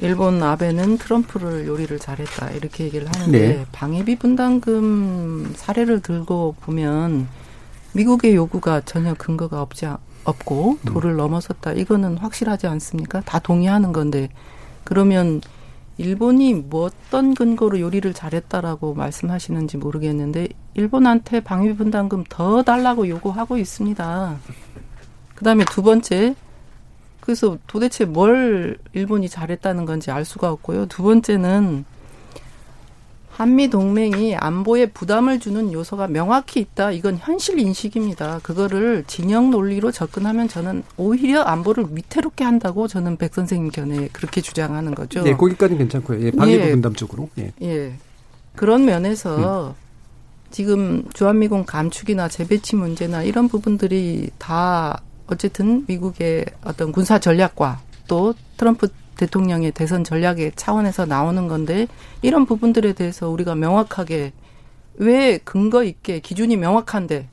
[0.00, 3.66] 일본 아베는 트럼프를 요리를 잘했다 이렇게 얘기를 하는데 네.
[3.72, 7.26] 방위비 분담금 사례를 들고 보면
[7.94, 9.86] 미국의 요구가 전혀 근거가 없지
[10.24, 11.16] 없고 도를 음.
[11.16, 11.72] 넘어섰다.
[11.72, 13.22] 이거는 확실하지 않습니까?
[13.22, 14.28] 다 동의하는 건데
[14.84, 15.40] 그러면
[15.96, 24.36] 일본이 뭐 어떤 근거로 요리를 잘했다라고 말씀하시는지 모르겠는데 일본한테 방위 분담금 더 달라고 요구하고 있습니다.
[25.38, 26.34] 그다음에 두 번째
[27.20, 30.86] 그래서 도대체 뭘 일본이 잘했다는 건지 알 수가 없고요.
[30.86, 31.84] 두 번째는
[33.30, 36.90] 한미 동맹이 안보에 부담을 주는 요소가 명확히 있다.
[36.90, 38.40] 이건 현실 인식입니다.
[38.42, 44.96] 그거를 진영 논리로 접근하면 저는 오히려 안보를 위태롭게 한다고 저는 백 선생님 견해 그렇게 주장하는
[44.96, 45.22] 거죠.
[45.22, 46.20] 네, 거기까지는 괜찮고요.
[46.20, 47.28] 예, 방위부 예, 분담 쪽으로.
[47.38, 47.52] 예.
[47.62, 47.92] 예.
[48.56, 49.74] 그런 면에서 음.
[50.50, 55.00] 지금 주한미군 감축이나 재배치 문제나 이런 부분들이 다
[55.30, 61.86] 어쨌든 미국의 어떤 군사 전략과 또 트럼프 대통령의 대선 전략의 차원에서 나오는 건데
[62.22, 64.32] 이런 부분들에 대해서 우리가 명확하게
[64.96, 67.28] 왜 근거 있게 기준이 명확한데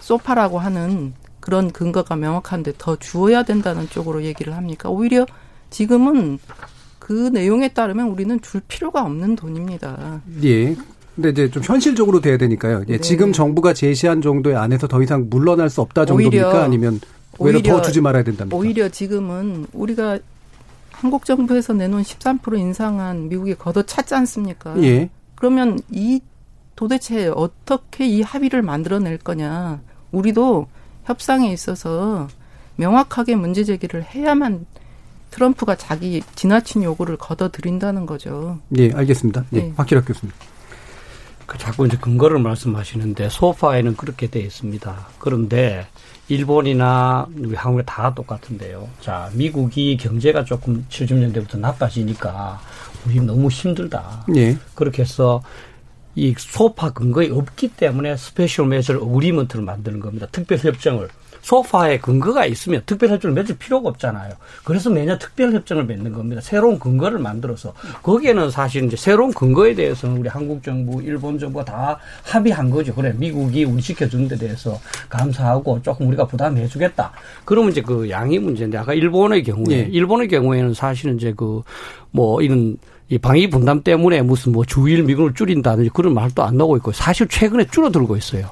[0.00, 4.88] 소파라고 하는 그런 근거가 명확한데 더 주어야 된다는 쪽으로 얘기를 합니까?
[4.90, 5.26] 오히려
[5.70, 6.38] 지금은
[6.98, 10.20] 그 내용에 따르면 우리는 줄 필요가 없는 돈입니다.
[10.44, 10.76] 예.
[11.14, 12.84] 근데 이제 좀 현실적으로 돼야 되니까요.
[12.88, 12.98] 예, 네.
[12.98, 16.62] 지금 정부가 제시한 정도의 안에서 더 이상 물러날 수 없다 정도입니까?
[16.62, 17.00] 아니면
[17.38, 18.56] 오히려 더 주지 말아야 된답니까?
[18.56, 20.18] 오히려 지금은 우리가
[20.90, 24.80] 한국 정부에서 내놓은 13% 인상한 미국이 걷어찼지 않습니까?
[24.82, 25.10] 예.
[25.34, 26.20] 그러면 이
[26.76, 29.80] 도대체 어떻게 이 합의를 만들어낼 거냐?
[30.12, 30.68] 우리도
[31.04, 32.28] 협상에 있어서
[32.76, 34.66] 명확하게 문제 제기를 해야만
[35.30, 38.60] 트럼프가 자기 지나친 요구를 걷어들인다는 거죠.
[38.76, 39.44] 예, 알겠습니다.
[39.54, 39.74] 예, 네.
[39.74, 40.32] 박기락 교수님.
[41.46, 45.08] 그 자꾸 이제 근거를 말씀하시는데 소파에는 그렇게 돼 있습니다.
[45.18, 45.86] 그런데
[46.32, 48.88] 일본이나 우리 한국이 다 똑같은데요.
[49.00, 52.58] 자, 미국이 경제가 조금 70년대부터 나빠지니까
[53.06, 54.24] 우리 너무 힘들다.
[54.34, 54.56] 예.
[54.74, 55.42] 그렇게 해서
[56.14, 60.26] 이 SOFA 근거에 없기 때문에 Special Measures Agreement를 만드는 겁니다.
[60.32, 61.08] 특별 협정을.
[61.42, 64.32] SOFA에 근거가 있으면 특별협정을 맺을 필요가 없잖아요.
[64.64, 66.40] 그래서 매년 특별협정을 맺는 겁니다.
[66.40, 71.98] 새로운 근거를 만들어서 거기에는 사실 이제 새로운 근거에 대해서는 우리 한국 정부, 일본 정부가 다
[72.24, 72.94] 합의한 거죠.
[72.94, 77.12] 그래 미국이 우리 지켜주는 데 대해서 감사하고 조금 우리가 부담해주겠다.
[77.44, 79.88] 그러면 이제 그 양이 문제인데 아까 일본의 경우에 네.
[79.90, 81.62] 일본의 경우에는 사실은 이제 그
[82.12, 82.76] 뭐 이런
[83.08, 87.26] 이 방위 분담 때문에 무슨 뭐 주일 미군을 줄인다든지 그런 말도 안 나오고 있고 사실
[87.26, 88.50] 최근에 줄어들고 있어요.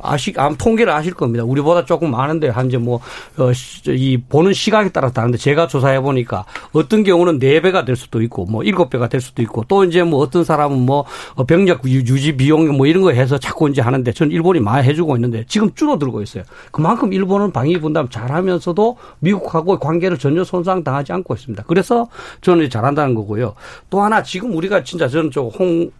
[0.00, 1.44] 아시, 아, 통계를 아실 겁니다.
[1.44, 3.00] 우리보다 조금 많은데, 한, 이제 뭐,
[3.38, 3.50] 어,
[3.88, 8.62] 이, 보는 시각에 따라 다른데, 제가 조사해 보니까, 어떤 경우는 4배가 될 수도 있고, 뭐,
[8.62, 12.86] 7배가 될 수도 있고, 또 이제 뭐, 어떤 사람은 뭐, 어, 병력 유지 비용 뭐,
[12.86, 16.44] 이런 거 해서 자꾸 이제 하는데, 전 일본이 많이 해주고 있는데, 지금 줄어들고 있어요.
[16.70, 21.64] 그만큼 일본은 방위 분담 잘 하면서도, 미국하고 관계를 전혀 손상 당하지 않고 있습니다.
[21.66, 22.08] 그래서
[22.42, 23.54] 저는 잘한다는 거고요.
[23.90, 25.90] 또 하나, 지금 우리가 진짜 저는 저 홍,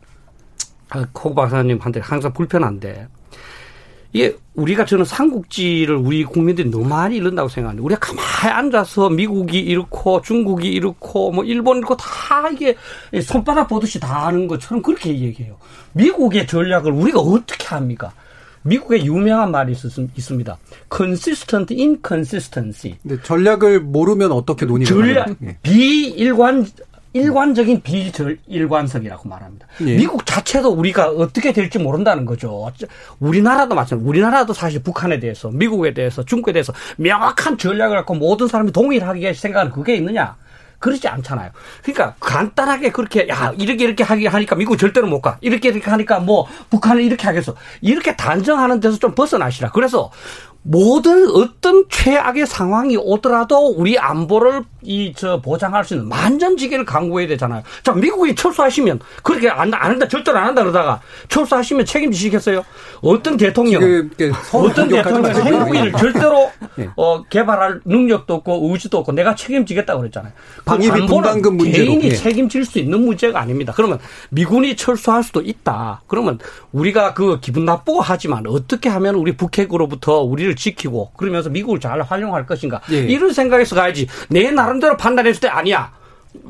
[0.91, 3.07] 아, 코 박사님한테 항상 불편한데,
[4.13, 10.23] 이게 우리가 저는 삼국지를 우리 국민들이 너무 많이 잃는다고 생각하는데 우리가 가만히 앉아서 미국이 이렇고
[10.23, 12.77] 중국이 이렇고 뭐 일본 이렇고 다 이게
[13.23, 15.57] 손바닥 보듯이 다 하는 것처럼 그렇게 얘기해요.
[15.93, 18.13] 미국의 전략을 우리가 어떻게 합니까?
[18.63, 20.59] 미국의 유명한 말이 있습니다.
[20.95, 22.97] consistent inconsistency.
[23.03, 25.57] 네, 전략을 모르면 어떻게 논의를 전략 예.
[25.63, 26.67] 비일관
[27.17, 29.67] 일관적인 비일관성이라고 말합니다.
[29.81, 29.97] 예.
[29.97, 32.71] 미국 자체도 우리가 어떻게 될지 모른다는 거죠.
[33.21, 34.09] 우리나라도 마찬가지.
[34.09, 39.73] 우리나라도 사실 북한에 대해서, 미국에 대해서, 중국에 대해서 명확한 전략을 갖고 모든 사람이 동일하게 생각하는
[39.73, 40.37] 그게 있느냐?
[40.79, 41.51] 그렇지 않잖아요.
[41.83, 45.39] 그러니까 간단하게 그렇게 야 이렇게 이렇게 하기 하니까 미국 절대로 못 가.
[45.41, 47.55] 이렇게 이렇게 하니까 뭐 북한은 이렇게 하겠어.
[47.81, 49.71] 이렇게 단정하는 데서 좀 벗어나시라.
[49.71, 50.11] 그래서
[50.69, 57.63] 모든 어떤 최악의 상황이 오더라도 우리 안보를 이 저 보장할 수 있는 만전지기를 강구해야 되잖아요.
[57.83, 62.65] 자 미국이 철수하시면 그렇게 안, 안 한다 절대로 안 한다 그러다가 철수하시면 책임지시겠어요?
[63.01, 63.83] 어떤 대통령
[64.53, 66.89] 어떤 대통령 핵무기를 절대로 네.
[66.97, 70.33] 어, 개발할 능력도 없고 의지도 없고 내가 책임지겠다고 그랬잖아요.
[70.65, 72.15] 방위비 분담금 문제로 개인이 예.
[72.15, 73.73] 책임질 수 있는 문제가 아닙니다.
[73.75, 73.99] 그러면
[74.31, 76.03] 미군이 철수할 수도 있다.
[76.07, 76.39] 그러면
[76.73, 82.47] 우리가 그 기분 나쁘고 하지만 어떻게 하면 우리 북핵으로부터 우리를 지키고 그러면서 미국을 잘 활용할
[82.47, 82.99] 것인가 예.
[82.99, 85.93] 이런 생각에서 가야지 내 나름대로 판단했을 때 아니야.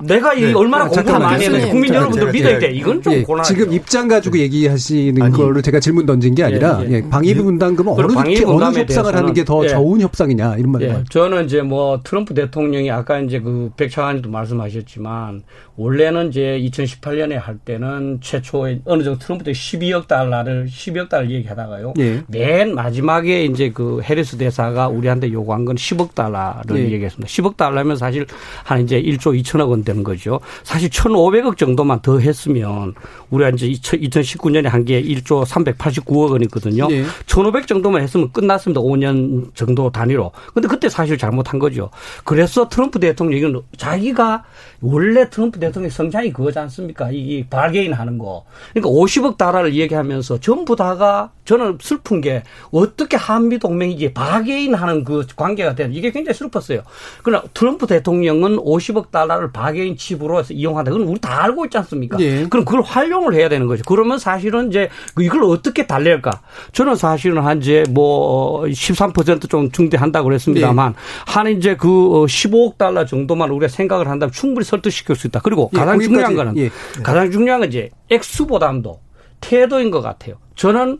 [0.03, 0.53] 내가 이 네.
[0.53, 2.70] 얼마나 공부를 많이 했는지 국민 여러분들 믿어야 돼.
[2.72, 3.45] 이건 좀 예, 곤란.
[3.45, 6.93] 지금 입장 가지고 얘기하시는 아니, 거를 제가 질문 던진 게 아니라 예, 예.
[6.97, 11.05] 예 방위비 분담금은 어느 방위비 어느 협상을 하는 게 더 좋은 협상이냐 이런 말이에요.
[11.09, 15.45] 저는 이제 뭐 트럼프 대통령이 아까 이제 그 백차관님도 말씀하셨지만
[15.76, 21.95] 원래는 이제 2018년에 할 때는 최초에 어느 정도 트럼프 때 12억 달러를 12억 달러 얘기하다가요.
[21.99, 22.22] 예.
[22.26, 26.93] 맨 마지막에 이제 그 해리스 대사가 우리한테 요구한 건 10억 달러를 예.
[26.93, 27.28] 얘기했습니다.
[27.28, 28.26] 10억 달러면 사실
[28.64, 30.41] 한 이제 1조 2천억 원 되는 거죠.
[30.62, 32.95] 사실 1,500억 정도만 더 했으면
[33.31, 36.87] 우리가 이제 2019년에 한 게 1조 389억 원이거든요.
[36.93, 37.05] 예.
[37.27, 38.81] 1,500 정도만 했으면 끝났습니다.
[38.81, 40.31] 5년 정도 단위로.
[40.55, 41.91] 근데 그때 사실 잘못한 거죠.
[42.24, 44.45] 그래서 트럼프 대통령이 자기가
[44.81, 47.11] 원래 트럼프 대통령 성장이 그거지 않습니까?
[47.11, 48.45] 이 바게인 하는 거.
[48.72, 55.05] 그러니까 50억 달러를 얘기하면서 전부 다가 저는 슬픈 게 어떻게 한미 동맹이 이게 바게인 하는
[55.05, 56.82] 그 관계가 되는 이게 굉장히 슬펐어요.
[57.22, 60.90] 그러나 트럼프 대통령은 50억 달러를 바게인 칩으로 해서 이용한다.
[60.90, 62.18] 그건 우리 다 알고 있지 않습니까?
[62.20, 62.47] 예.
[62.51, 63.82] 그럼 그걸 활용을 해야 되는 거죠.
[63.86, 66.42] 그러면 사실은 이제 이걸 어떻게 달랠까?
[66.72, 71.32] 저는 사실은 한 이제 뭐 13%좀 증대한다고 그랬습니다만 예.
[71.32, 75.40] 한 이제 그 15억 달러 정도만 우리가 생각을 한다면 충분히 설득시킬 수 있다.
[75.40, 76.70] 그리고 예, 가장 중요한 거는 예.
[77.03, 79.01] 가장 중요한 건 이제 액수 보담도
[79.40, 80.36] 태도인 것 같아요.
[80.57, 80.99] 저는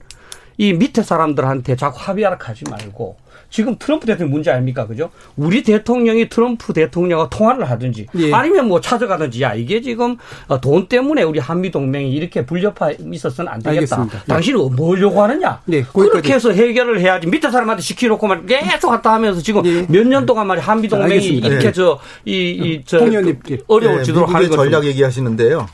[0.59, 3.17] 이 밑에 사람들한테 자꾸 합의하라 하지 말고
[3.51, 4.87] 지금 트럼프 대통령 문제 아닙니까?
[4.87, 5.11] 그죠?
[5.37, 8.33] 우리 대통령이 트럼프 대통령과 통화를 하든지 예.
[8.33, 10.17] 아니면 뭐 찾아가든지 야, 이게 지금
[10.61, 13.97] 돈 때문에 우리 한미 동맹이 이렇게 불협화 있어서는 안 되겠다.
[14.01, 14.25] 알겠습니다.
[14.27, 15.63] 당신은 뭐 요구하느냐?
[15.67, 19.87] 네, 그렇게 해서 해결을 해야지 밑에 사람한테 시켜놓고만 계속 갔다 하면서 지금 예.
[19.89, 21.49] 몇년 동안 말이 한미 동맹이 알겠습니다.
[21.49, 21.73] 이렇게 예.
[21.73, 25.69] 저, 이, 이, 저, 그 어려워지도록 네, 하는 거 전략 얘기하시는데요.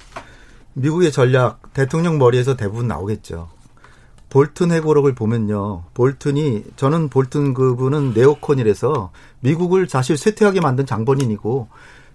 [0.74, 3.48] 미국의 전략 대통령 머리에서 대부분 나오겠죠.
[4.32, 5.84] 볼튼 해고록을 보면요.
[5.92, 9.10] 볼튼이 저는 볼튼 그분은 네오콘이라서
[9.40, 11.68] 미국을 사실 쇠퇴하게 만든 장본인이고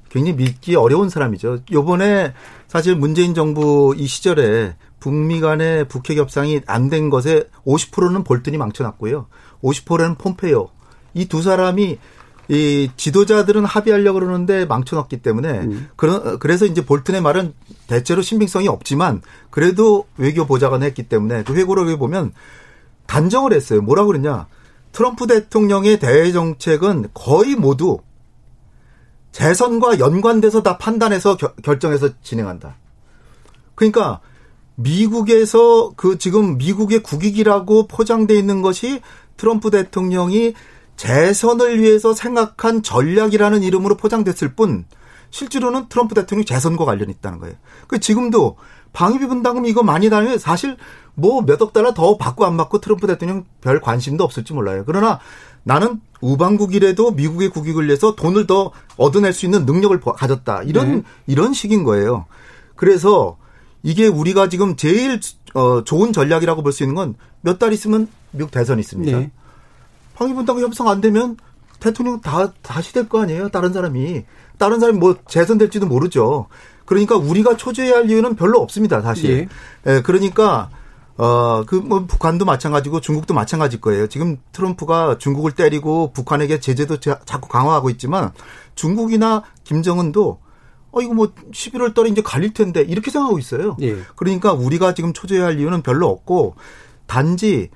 [0.10, 1.60] 굉장히 믿기 어려운 사람이죠.
[1.72, 2.34] 요번에
[2.68, 9.28] 사실 문재인 정부 이 시절에 북미 간의 북핵 협상이 안 된 것에 50%는 볼튼이 망쳐놨고요.
[9.62, 10.70] 50%는 폼페이오.
[11.14, 12.00] 이 두 사람이
[12.50, 15.90] 이 지도자들은 합의하려고 그러는데 망쳐놨기 때문에 음.
[15.96, 17.54] 그런 그래서 이제 볼튼의 말은
[17.88, 22.32] 대체로 신빙성이 없지만 그래도 외교 보좌관 했기 때문에 그 회고록에 보면
[23.06, 23.82] 단정을 했어요.
[23.82, 24.48] 뭐라고 그러냐?
[24.92, 28.00] 트럼프 대통령의 대외 정책은 거의 모두
[29.32, 32.78] 재선과 연관돼서 다 판단해서 겨, 결정해서 진행한다.
[33.76, 34.22] 그러니까
[34.76, 39.02] 미국에서 그 지금 미국의 국익이라고 포장돼 있는 것이
[39.36, 40.54] 트럼프 대통령이
[40.98, 44.86] 재선을 위해서 생각한 전략이라는 이름으로 포장됐을 뿐
[45.30, 47.56] 실제로는 트럼프 대통령이 재선과 관련이 있다는 거예요.
[47.88, 48.58] 그 지금도
[48.94, 50.78] 방위비 분담금 이거 많이 다니면 사실
[51.14, 54.84] 뭐 몇억 달러 더 받고 안 받고 트럼프 대통령 별 관심도 없을지 몰라요.
[54.86, 55.20] 그러나
[55.64, 60.64] 나는 우방국이라도 미국의 국익을 위해서 돈을 더 얻어낼 수 있는 능력을 가졌다.
[60.64, 61.04] 이런 네.
[61.28, 62.26] 이런 식인 거예요.
[62.76, 63.38] 그래서
[63.84, 65.20] 이게 우리가 지금 제일
[65.54, 69.18] 어, 좋은 전략이라고 볼 수 있는 건 몇 달 있으면 미국 대선이 있습니다.
[69.20, 69.32] 네.
[70.18, 71.38] 방위분담금 협상 안 되면
[71.80, 73.50] 대통령 다 다시 될 거 아니에요.
[73.50, 74.26] 다른 사람이
[74.58, 76.48] 다른 사람이 뭐 재선될지도 모르죠.
[76.86, 79.02] 그러니까 우리가 초조해야 할 이유는 별로 없습니다.
[79.02, 79.48] 사실.
[79.86, 79.96] 예.
[79.96, 80.70] 예 그러니까
[81.18, 84.06] 어, 그, 뭐, 북한도 마찬가지고 중국도 마찬가지일 거예요.
[84.08, 88.32] 지금 트럼프가 중국을 때리고 북한에게 제재도 자, 자꾸 강화하고 있지만
[88.76, 90.40] 중국이나 김정은도
[90.92, 93.78] 어, 이거 뭐 11월 달에 이제 갈릴 텐데 이렇게 생각하고 있어요.
[93.82, 93.98] 예.
[94.16, 96.56] 그러니까 우리가 지금 초조해야 할 이유는 별로 없고
[97.08, 97.70] 단지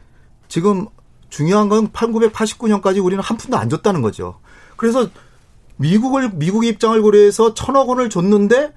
[0.47, 0.87] 지금
[1.31, 4.39] 중요한 건 1989년까지 우리는 한 푼도 안 줬다는 거죠.
[4.75, 5.09] 그래서
[5.77, 8.73] 미국을 미국의 입장을 고려해서 천억 원을 줬는데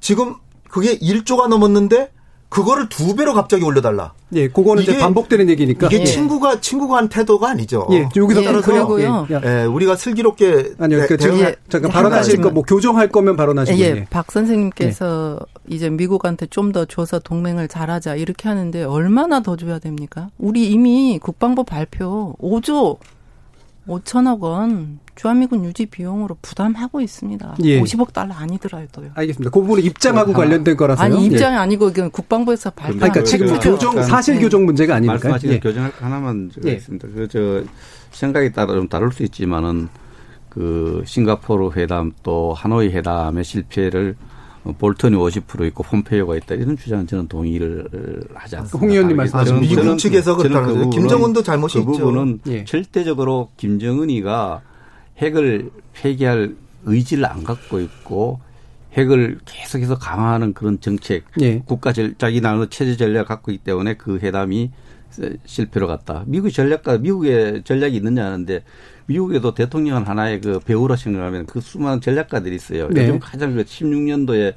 [0.00, 0.34] 지금
[0.68, 2.12] 그게 1조가 넘었는데
[2.48, 4.12] 그거를 두 배로 갑자기 올려달라.
[4.34, 5.88] 예, 그거는 이제 반복되는 얘기니까.
[5.88, 6.04] 이게 예.
[6.04, 7.86] 친구가 친구가 한 태도가 아니죠.
[7.90, 9.26] 예, 여기서 따라서 그리고요.
[9.30, 13.36] 예, 예, 우리가 슬기롭게 아니요, 그 대- 지금 대응할- 잠깐 발언하실 거 뭐 교정할 거면
[13.36, 13.78] 발언하시고.
[13.78, 19.78] 예, 박 선생님께서 이제 미국한테 좀 더 줘서 동맹을 잘하자 이렇게 하는데 얼마나 더 줘야
[19.78, 20.30] 됩니까?
[20.38, 22.98] 우리 이미 국방부 발표 5조
[23.88, 27.56] 5천억 원 주한미군 유지 비용으로 부담하고 있습니다.
[27.64, 27.80] 예.
[27.82, 29.10] 50억 달러 아니더라도요.
[29.14, 29.50] 알겠습니다.
[29.50, 31.04] 그 부분은 입장하고 관련된 거라서요.
[31.04, 31.58] 아니 입장이 예.
[31.58, 33.70] 아니고 이건 국방부에서 발표한 그러니까 지금 거죠.
[33.70, 35.14] 교정 사실 교정 문제가 아니니까.
[35.14, 35.58] 말씀하신 예.
[35.60, 36.74] 교정할 거 하나만 제가 예.
[36.74, 37.08] 있습니다.
[37.08, 37.64] 그 저
[38.12, 39.88] 생각에 따라 좀 다를 수 있지만은
[40.48, 44.16] 그 싱가포르 회담 또 하노이 회담의 실패를
[44.64, 47.88] 어, 볼턴이 50% 있고 폼페이오가 있다 이런 주장은 저는 동의를
[48.34, 48.78] 하지 않습니다.
[48.78, 49.16] 홍 의원님.
[49.16, 50.80] 말씀하신 저는- 미국 저는- 측에서 그렇다는 거죠.
[50.80, 51.92] 부분은- 김정은도 잘못이 그 있죠.
[51.92, 52.64] 부분은 예.
[52.64, 54.62] 절대적으로 김정은이가
[55.18, 58.40] 핵을 폐기할 의지를 안 갖고 있고
[58.92, 61.60] 핵을 계속해서 강화하는 그런 정책, 예.
[61.66, 64.70] 국가 전 자기 나라의 체제 전략을 갖고 있기 때문에 그 회담이
[65.44, 66.24] 실패로 갔다.
[66.26, 68.62] 미국의 전략가 미국의 전략이 있느냐 하는데
[69.06, 72.88] 미국에도 대통령은 하나의 그 배우라 생각하면 그 수많은 전략가들이 있어요.
[72.88, 73.02] 네.
[73.02, 74.54] 요즘 가장 그 16년도에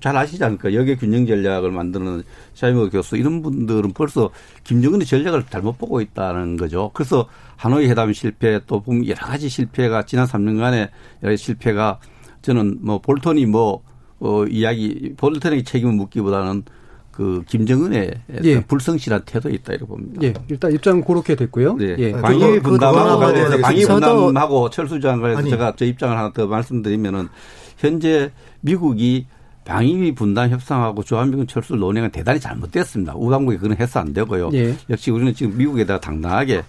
[0.00, 0.72] 잘 아시지 않습니까?
[0.74, 2.22] 역의 균형 전략을 만드는
[2.54, 4.30] 샤이머 교수 이런 분들은 벌써
[4.64, 6.90] 김정은의 전략을 잘못 보고 있다는 거죠.
[6.94, 7.26] 그래서
[7.56, 10.88] 하노이 회담 실패 또 여러 가지 실패가 지난 3년간의
[11.22, 11.98] 여러 가지 실패가
[12.42, 13.82] 저는 뭐 볼턴이 뭐
[14.20, 16.62] 어, 이야기 볼턴에게 책임을 묻기보다는
[17.10, 18.10] 그 김정은의
[18.44, 18.60] 예.
[18.62, 20.20] 불성실한 태도에 있다 이렇게 봅니다.
[20.22, 21.74] 예, 일단 입장 그렇게 됐고요.
[21.74, 21.96] 네.
[21.98, 22.12] 예.
[22.12, 25.42] 방위 그거- 분담하고 관련해서 방위 분담하고 철수 장관에서.
[25.42, 27.28] 제가 저 입장을 하나 더 말씀드리면은
[27.76, 28.30] 현재
[28.60, 29.26] 미국이
[29.64, 33.14] 방위 분담 협상하고 주한미군 철수 논의가 대단히 잘못됐습니다.
[33.14, 34.50] 우방국이 그런 해서 안 되고요.
[34.54, 34.76] 예.
[34.90, 36.62] 역시 우리는 지금 미국에다가 당당하게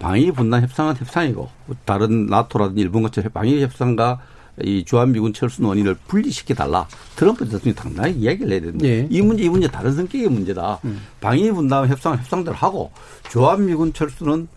[0.00, 1.48] 방위 분담 협상은 협상이고
[1.84, 4.20] 다른 나토라든지 일본같이 방위 협상과
[4.62, 6.86] 이 주한미군 철수 논의를 분리시켜 달라.
[7.16, 8.86] 트럼프 대통령이 당당하게 이야기를 해야 된다.
[8.86, 9.06] 예.
[9.08, 10.80] 이 문제 이 문제 다른 성격의 문제다.
[11.20, 12.90] 방위 분담 협상 협상대로 하고
[13.30, 14.48] 주한미군 철수는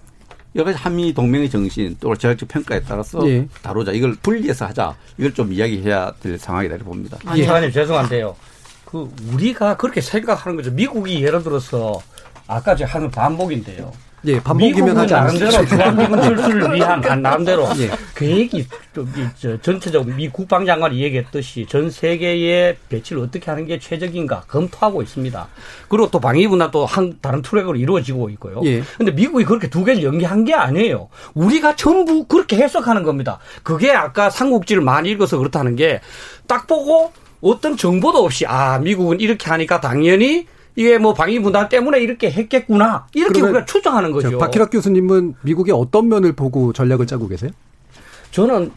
[0.56, 3.48] 여러 가지 한미 동맹의 정신 또 전략적 평가에 따라서 예.
[3.62, 3.92] 다루자.
[3.92, 4.96] 이걸 분리해서 하자.
[5.18, 7.18] 이걸 좀 이야기해야 될 상황이다 이렇게 봅니다.
[7.26, 8.36] 아, 장관님 죄송한데요.
[8.86, 10.72] 그 우리가 그렇게 생각하는 거죠.
[10.72, 12.00] 미국이 예를 들어서
[12.48, 13.92] 아까 제가 하는 반복인데요.
[14.26, 15.66] 예, 반복이면 하지 나름대로.
[15.66, 17.92] 주한미군 철수를 위한 한 나름대로 예.
[18.16, 24.44] 계획이 좀 이, 저, 전체적으로 미 국방장관이 얘기했듯이 전 세계의 배치를 어떻게 하는 게 최적인가
[24.48, 25.48] 검토하고 있습니다.
[25.90, 28.62] 그리고 또 방위분야 또한 다른 트랙으로 이루어지고 있고요.
[28.66, 28.82] 예.
[28.98, 31.10] 근데 미국이 그렇게 두 개를 연계한 게 아니에요.
[31.34, 33.40] 우리가 전부 그렇게 해석하는 겁니다.
[33.64, 36.02] 그게 아까 삼국지를 많이 읽어서 그렇다는 게
[36.48, 37.12] 딱 보고
[37.42, 43.08] 어떤 정보도 없이 아 미국은 이렇게 하니까 당연히 이게 뭐 방위 분담 때문에 이렇게 했겠구나
[43.14, 44.32] 이렇게 우리가 추정하는 거죠.
[44.32, 47.52] 자, 박희락 교수님은 미국의 어떤 면을 보고 전략을 짜고 계세요?
[48.32, 48.72] 저는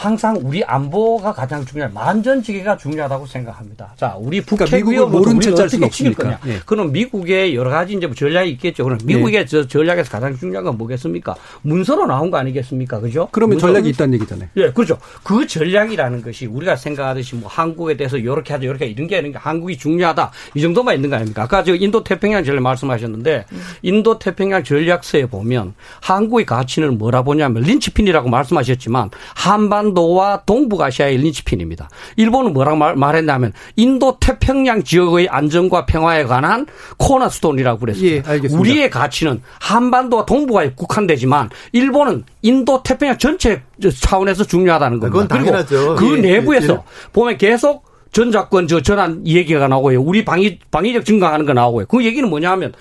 [0.00, 3.92] 항상 우리 안보가 가장 중요한 만전지기가 중요하다고 생각합니다.
[3.98, 6.22] 자, 우리 북핵 그러니까 위협으로 모른 수는 어떻게 없으니까.
[6.22, 6.40] 거냐.
[6.46, 6.60] 예.
[6.64, 8.84] 그럼 미국의 여러 가지 이제 뭐 전략이 있겠죠.
[8.84, 11.34] 그럼 미국의 저 전략에서 가장 중요한 건 뭐겠습니까?
[11.60, 12.98] 문서로 나온 거 아니겠습니까?
[13.00, 13.28] 그죠?
[13.30, 14.48] 그러면 전략이 있다는 얘기잖아요.
[14.56, 14.96] 예, 그렇죠.
[15.22, 19.76] 그 전략이라는 것이 우리가 생각하듯이 뭐 한국에 대해서 이렇게 하자, 이렇게 이런 게 아니라 한국이
[19.76, 20.30] 중요하다.
[20.54, 21.42] 이 정도만 있는 거 아닙니까?
[21.42, 23.44] 아까 저 인도 태평양 전략 말씀하셨는데
[23.82, 31.88] 인도 태평양 전략서에 보면 한국의 가치는 뭐라 보냐면 린치핀이라고 말씀하셨지만 한반 도와 동북아시아의 린치핀입니다.
[32.16, 36.66] 일본은 뭐라고 말, 말했냐면 인도 태평양 지역의 안정과 평화에 관한
[36.98, 38.34] 코너스톤이라고 그랬습니다.
[38.34, 38.38] 예.
[38.52, 43.62] 우리의 가치는 한반도와 동북아에 국한되지만 일본은 인도 태평양 전체
[44.00, 45.12] 차원에서 중요하다는 겁니다.
[45.12, 45.96] 그건 당연하죠.
[45.96, 46.78] 그리고 그 예, 내부에서 예.
[47.12, 50.00] 보면 계속 전작권 저 전환 얘기가 나오고요.
[50.00, 51.86] 우리 방위 방위력 증강하는 거 나오고요.
[51.86, 52.72] 그 얘기는 뭐냐면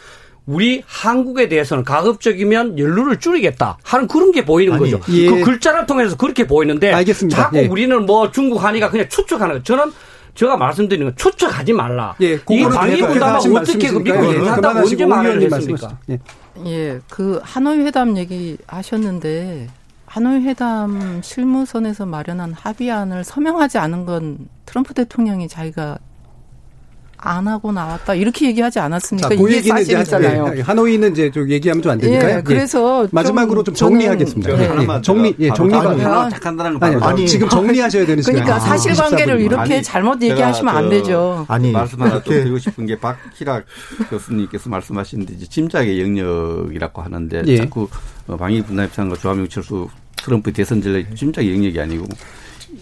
[0.49, 5.13] 우리 한국에 대해서는 가급적이면 연루를 줄이겠다 하는 그런 게 보이는 아니, 거죠.
[5.13, 5.29] 예.
[5.29, 7.43] 그 글자를 통해서 그렇게 보이는데 알겠습니다.
[7.43, 7.67] 자꾸 예.
[7.67, 9.63] 우리는 뭐 중국 하니까 그냥 추측하는 거.
[9.63, 9.91] 저는
[10.33, 12.15] 제가 말씀드리는 건 추측하지 말라.
[12.21, 14.39] 예, 이 방위 하신 어떻게 그 말씀이시니까, 미국이 예,
[14.79, 15.97] 언제 오 말을 했습니까?
[16.09, 16.19] 예.
[16.65, 19.67] 예, 그 하노이 회담 얘기 하셨는데
[20.07, 25.99] 하노이 회담 실무선에서 마련한 합의안을 서명하지 않은 건 트럼프 대통령이 자기가
[27.21, 29.29] 안 하고 나왔다 이렇게 얘기하지 않았습니까?
[29.29, 30.53] 자, 그 이게 사실이잖아요.
[30.55, 32.37] 예, 하노이는 이제 좀 얘기하면 좀 안 되니까요.
[32.37, 34.55] 예, 그래서 좀 마지막으로 좀 정리하겠습니다.
[34.55, 34.63] 네.
[34.63, 38.43] 예, 하나만 정리, 예, 정리가 하나 하나 착한다는 아니, 아니, 지금 정리하셔야 되는 시간.
[38.43, 41.45] 그러니까 사실관계를 이렇게 아니, 잘못 얘기하시면 안저 되죠.
[41.49, 43.65] 아니, 말씀 하나 좀 드리고 싶은 게 박희락
[44.09, 47.57] 교수님께서 말씀하시는데 이제 짐작의 영역이라고 하는데 예.
[47.57, 47.87] 자꾸
[48.27, 52.05] 어, 방위 분담 협상과 조합용 철수 트럼프 대선 전략 짐작의 영역이 아니고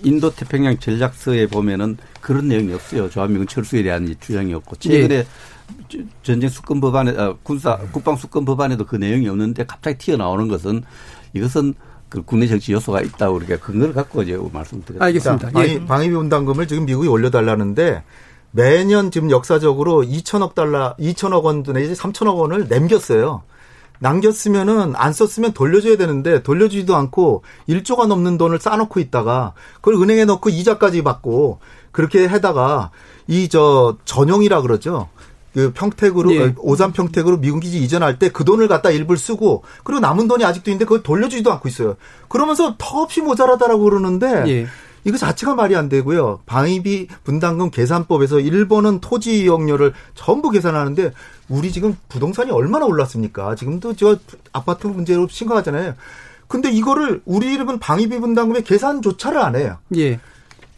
[0.03, 3.09] 인도 태평양 전략서에 보면은 그런 내용이 없어요.
[3.09, 5.25] 조합미군 철수에 대한 주장이 없고 최근에
[6.23, 10.83] 전쟁 수권 법안에 어, 군사 국방 수권 법안에도 그 내용이 없는데 갑자기 튀어나오는 것은
[11.33, 11.73] 이것은
[12.09, 15.05] 그 국내 정치 요소가 있다고 우리가 근거를 갖고 이제 말씀드렸습니다.
[15.05, 15.49] 알겠습니다.
[15.51, 15.85] 방위, 예.
[15.85, 18.03] 방위비 분담금을 지금 미국이 올려달라는데
[18.51, 23.43] 매년 지금 역사적으로 2천억 달러, 2천억 원 내지 3천억 원을 남겼어요.
[23.99, 30.49] 남겼으면은 안 썼으면 돌려줘야 되는데 돌려주지도 않고 1조가 넘는 돈을 쌓아놓고 있다가 그걸 은행에 넣고
[30.49, 31.59] 이자까지 받고
[31.91, 32.91] 그렇게 해다가
[33.27, 35.09] 이 저 전용이라 그러죠.
[35.53, 36.53] 그 평택으로 예.
[36.59, 40.69] 오산 평택으로 미군 기지 이전할 때 그 돈을 갖다 일부를 쓰고 그리고 남은 돈이 아직도
[40.69, 41.95] 있는데 그걸 돌려주지도 않고 있어요.
[42.27, 44.67] 그러면서 턱없이 모자라다라고 그러는데 예.
[45.07, 46.41] 이거 자체가 말이 안 되고요.
[46.45, 51.13] 방위비 분담금 계산법에서 일본은 토지 이용료를 전부 계산하는데
[51.47, 53.55] 우리 지금 부동산이 얼마나 올랐습니까?
[53.55, 54.17] 지금도 저
[54.51, 55.93] 아파트 문제로 심각하잖아요.
[56.49, 59.77] 근데 이거를 우리 이름은 방위비 분담금의 계산조차를 안 해요.
[59.95, 60.19] 예.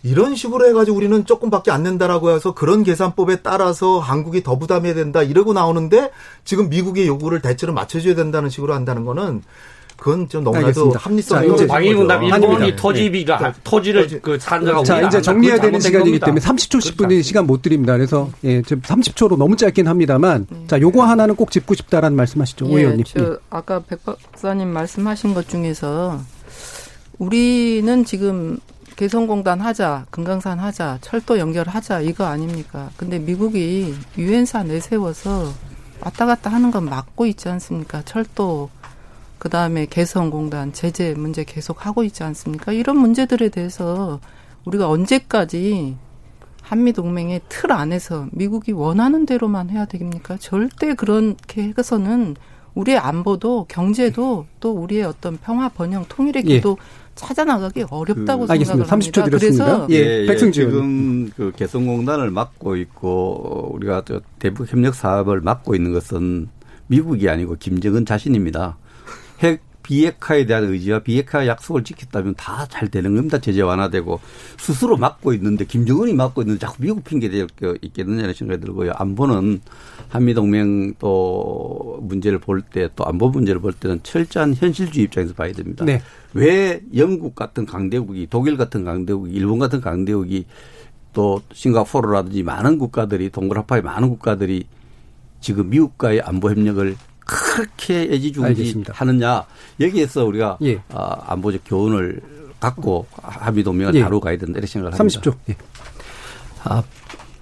[0.04, 5.24] 이런 식으로 해가지고 우리는 조금밖에 안 낸다라고 해서 그런 계산법에 따라서 한국이 더 부담해야 된다
[5.24, 6.12] 이러고 나오는데
[6.46, 9.42] 지금 미국의 요구를 대체로 맞춰줘야 된다는 식으로 한다는 거는
[10.00, 13.54] 그건 좀 너무나도 합리성이 이제 방위분담 일본이 토지비가 네.
[13.64, 14.20] 토지를 토지.
[14.22, 17.94] 그 산정하고 자 이제 정리해야 되는 시간이기 때문에 30초 10분의 시간 못 드립니다.
[17.94, 20.68] 그래서 예, 지금 30초로 너무 짧긴 합니다만 네.
[20.68, 23.04] 자 요거 하나는 꼭 짚고 싶다라는 말씀하시죠, 예, 오 의원님.
[23.06, 23.36] 저 예.
[23.50, 26.20] 아까 백 박사님 말씀하신 것 중에서
[27.18, 28.58] 우리는 지금
[28.96, 32.90] 개성공단 하자, 금강산 하자, 철도 연결하자 이거 아닙니까?
[32.98, 35.54] 근데 미국이 유엔사 내세워서
[36.02, 38.02] 왔다 갔다 하는 건 막고 있지 않습니까?
[38.04, 38.70] 철도
[39.40, 42.74] 그 다음에 개성공단 제재 문제 계속 하고 있지 않습니까?
[42.74, 44.20] 이런 문제들에 대해서
[44.66, 45.96] 우리가 언제까지
[46.62, 50.38] 한미 동맹의 틀 안에서 미국이 원하는 대로만 해야 됩니까?
[50.40, 52.36] 절대 그렇게 해서는
[52.76, 57.10] 우리의 안보도 경제도 또 우리의 어떤 평화 번영 통일의 길도 예.
[57.16, 58.86] 찾아나가기 어렵다고 그, 생각을 알겠습니다.
[58.86, 59.38] 30초 합니다.
[59.38, 59.88] 드렸습니다.
[59.90, 60.26] 예, 예, 예.
[60.28, 64.04] 백승주 지금 그 개성공단을 막고 있고 우리가
[64.38, 66.50] 대북 협력 사업을 막고 있는 것은
[66.88, 68.78] 미국이 아니고 김정은 자신입니다.
[69.40, 73.40] 핵 비핵화에 대한 의지와 비핵화 약속을 지켰다면 다 잘 되는 겁니다.
[73.40, 74.20] 제재 완화되고
[74.58, 78.92] 스스로 막고 있는데 김정은이 막고 있는데 자꾸 미국 핑계 댈 게 있겠느냐는 생각이 들고요.
[78.96, 79.62] 안보는
[80.10, 85.52] 한미 동맹 또 문제를 볼 때 또 안보 문제를 볼 때는 철저한 현실주의 입장에서 봐야
[85.54, 85.86] 됩니다.
[85.86, 86.02] 네.
[86.36, 90.46] 왜 영국 같은 강대국이 독일 같은 강대국이 일본 같은 강대국이
[91.14, 94.66] 또 싱가포르라든지 많은 국가들이 동그라파의 많은 국가들이
[95.42, 96.96] 지금 미국과의 안보 협력을
[97.30, 99.46] 그렇게 애지중지 하느냐
[99.80, 100.82] 여기에서 우리가 예.
[100.90, 102.22] 아, 안보적 교훈을
[102.60, 104.02] 갖고 합의 동맹을 예.
[104.02, 105.22] 다루고 가야 된다 이렇게 생각을 합니다.
[105.22, 105.36] 30초.
[105.50, 105.56] 예.
[106.64, 106.84] 아,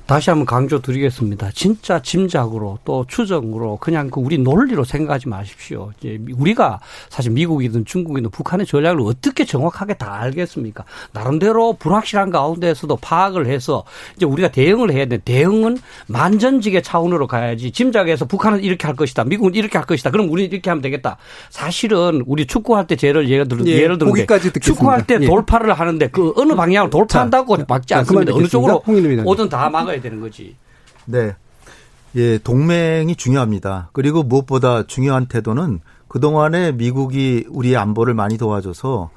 [0.08, 1.52] 다시 한번 강조드리겠습니다.
[1.54, 5.92] 진짜 짐작으로 또 추정으로 그냥 그 우리 논리로 생각하지 마십시오.
[6.00, 6.80] 이제 우리가
[7.10, 10.86] 사실 미국이든 중국이든 북한의 전략을 어떻게 정확하게 다 알겠습니까?
[11.12, 13.84] 나름대로 불확실한 가운데에서도 파악을 해서
[14.16, 15.18] 이제 우리가 대응을 해야 돼.
[15.18, 15.78] 대응은
[16.08, 17.72] 만전직의 차원으로 가야지.
[17.72, 19.26] 짐작해서 북한은 이렇게 할 것이다.
[19.26, 20.12] 미국은 이렇게 할 것이다.
[20.12, 21.18] 그럼 우리는 이렇게 하면 되겠다.
[21.50, 24.14] 사실은 우리 축구할 때 예를 예를 들어 예, 예를 들어
[24.62, 25.26] 축구할 때 예.
[25.26, 28.34] 돌파를 하는데 그 어느 방향으로 돌파한다고 막지 않습니다.
[28.34, 28.82] 어느 쪽으로
[29.26, 30.56] 오든 다나 가야 되는 거지.
[31.06, 31.36] 네.
[32.16, 33.90] 예, 동맹이 중요합니다.
[33.94, 39.10] 그리고 무엇보다 중요한 태도는 그동안에 미국이 우리의 안보를 많이 도와줘서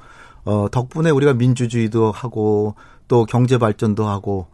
[0.43, 2.75] 어, 덕분에 우리가 민주주의도 하고
[3.07, 4.47] 또 경제 발전도 하고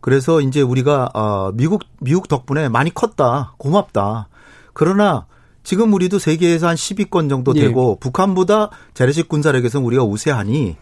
[0.00, 3.54] 그래서 이제 우리가 어, 미국 미국 덕분에 많이 컸다.
[3.58, 4.28] 고맙다.
[4.72, 5.26] 그러나
[5.62, 7.60] 지금 우리도 세계에서 한 10위권 정도 예.
[7.60, 8.00] 되고 예.
[8.00, 10.76] 북한보다 재래식 군사력에서는 우리가 우세하니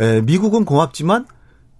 [0.00, 1.26] 에, 미국은 고맙지만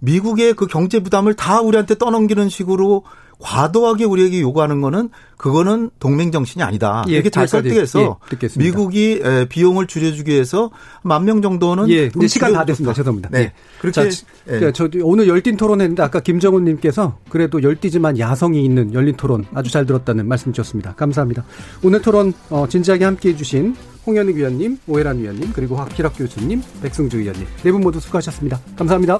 [0.07, 3.03] 미국의 그 경제 부담을 다 우리한테 떠넘기는 식으로
[3.39, 7.03] 과도하게 우리에게 요구하는 거는 그거는 동맹 정신이 아니다.
[7.09, 10.71] 예, 이렇게 잘 설득해서 예, 미국이 비용을 줄여주기 위해서
[11.03, 12.93] 만 명 정도는 예, 시간 다 됐습니다.
[12.93, 13.29] 죄송합니다.
[13.31, 13.39] 네.
[13.39, 13.53] 예.
[13.81, 14.71] 그렇게 자, 예.
[14.73, 19.85] 저 오늘 열띤 토론했는데 아까 김정은 님께서 그래도 열띠지만 야성이 있는 열린 토론 아주 잘
[19.85, 20.93] 들었다는 말씀 주셨습니다.
[20.95, 21.43] 감사합니다.
[21.83, 23.75] 오늘 토론 어, 진지하게 함께 해 주신
[24.05, 28.59] 홍현익 위원님, 오해란 위원님, 그리고 박기락 교수님, 백승주 위원님 네 분 모두 수고하셨습니다.
[28.77, 29.19] 감사합니다.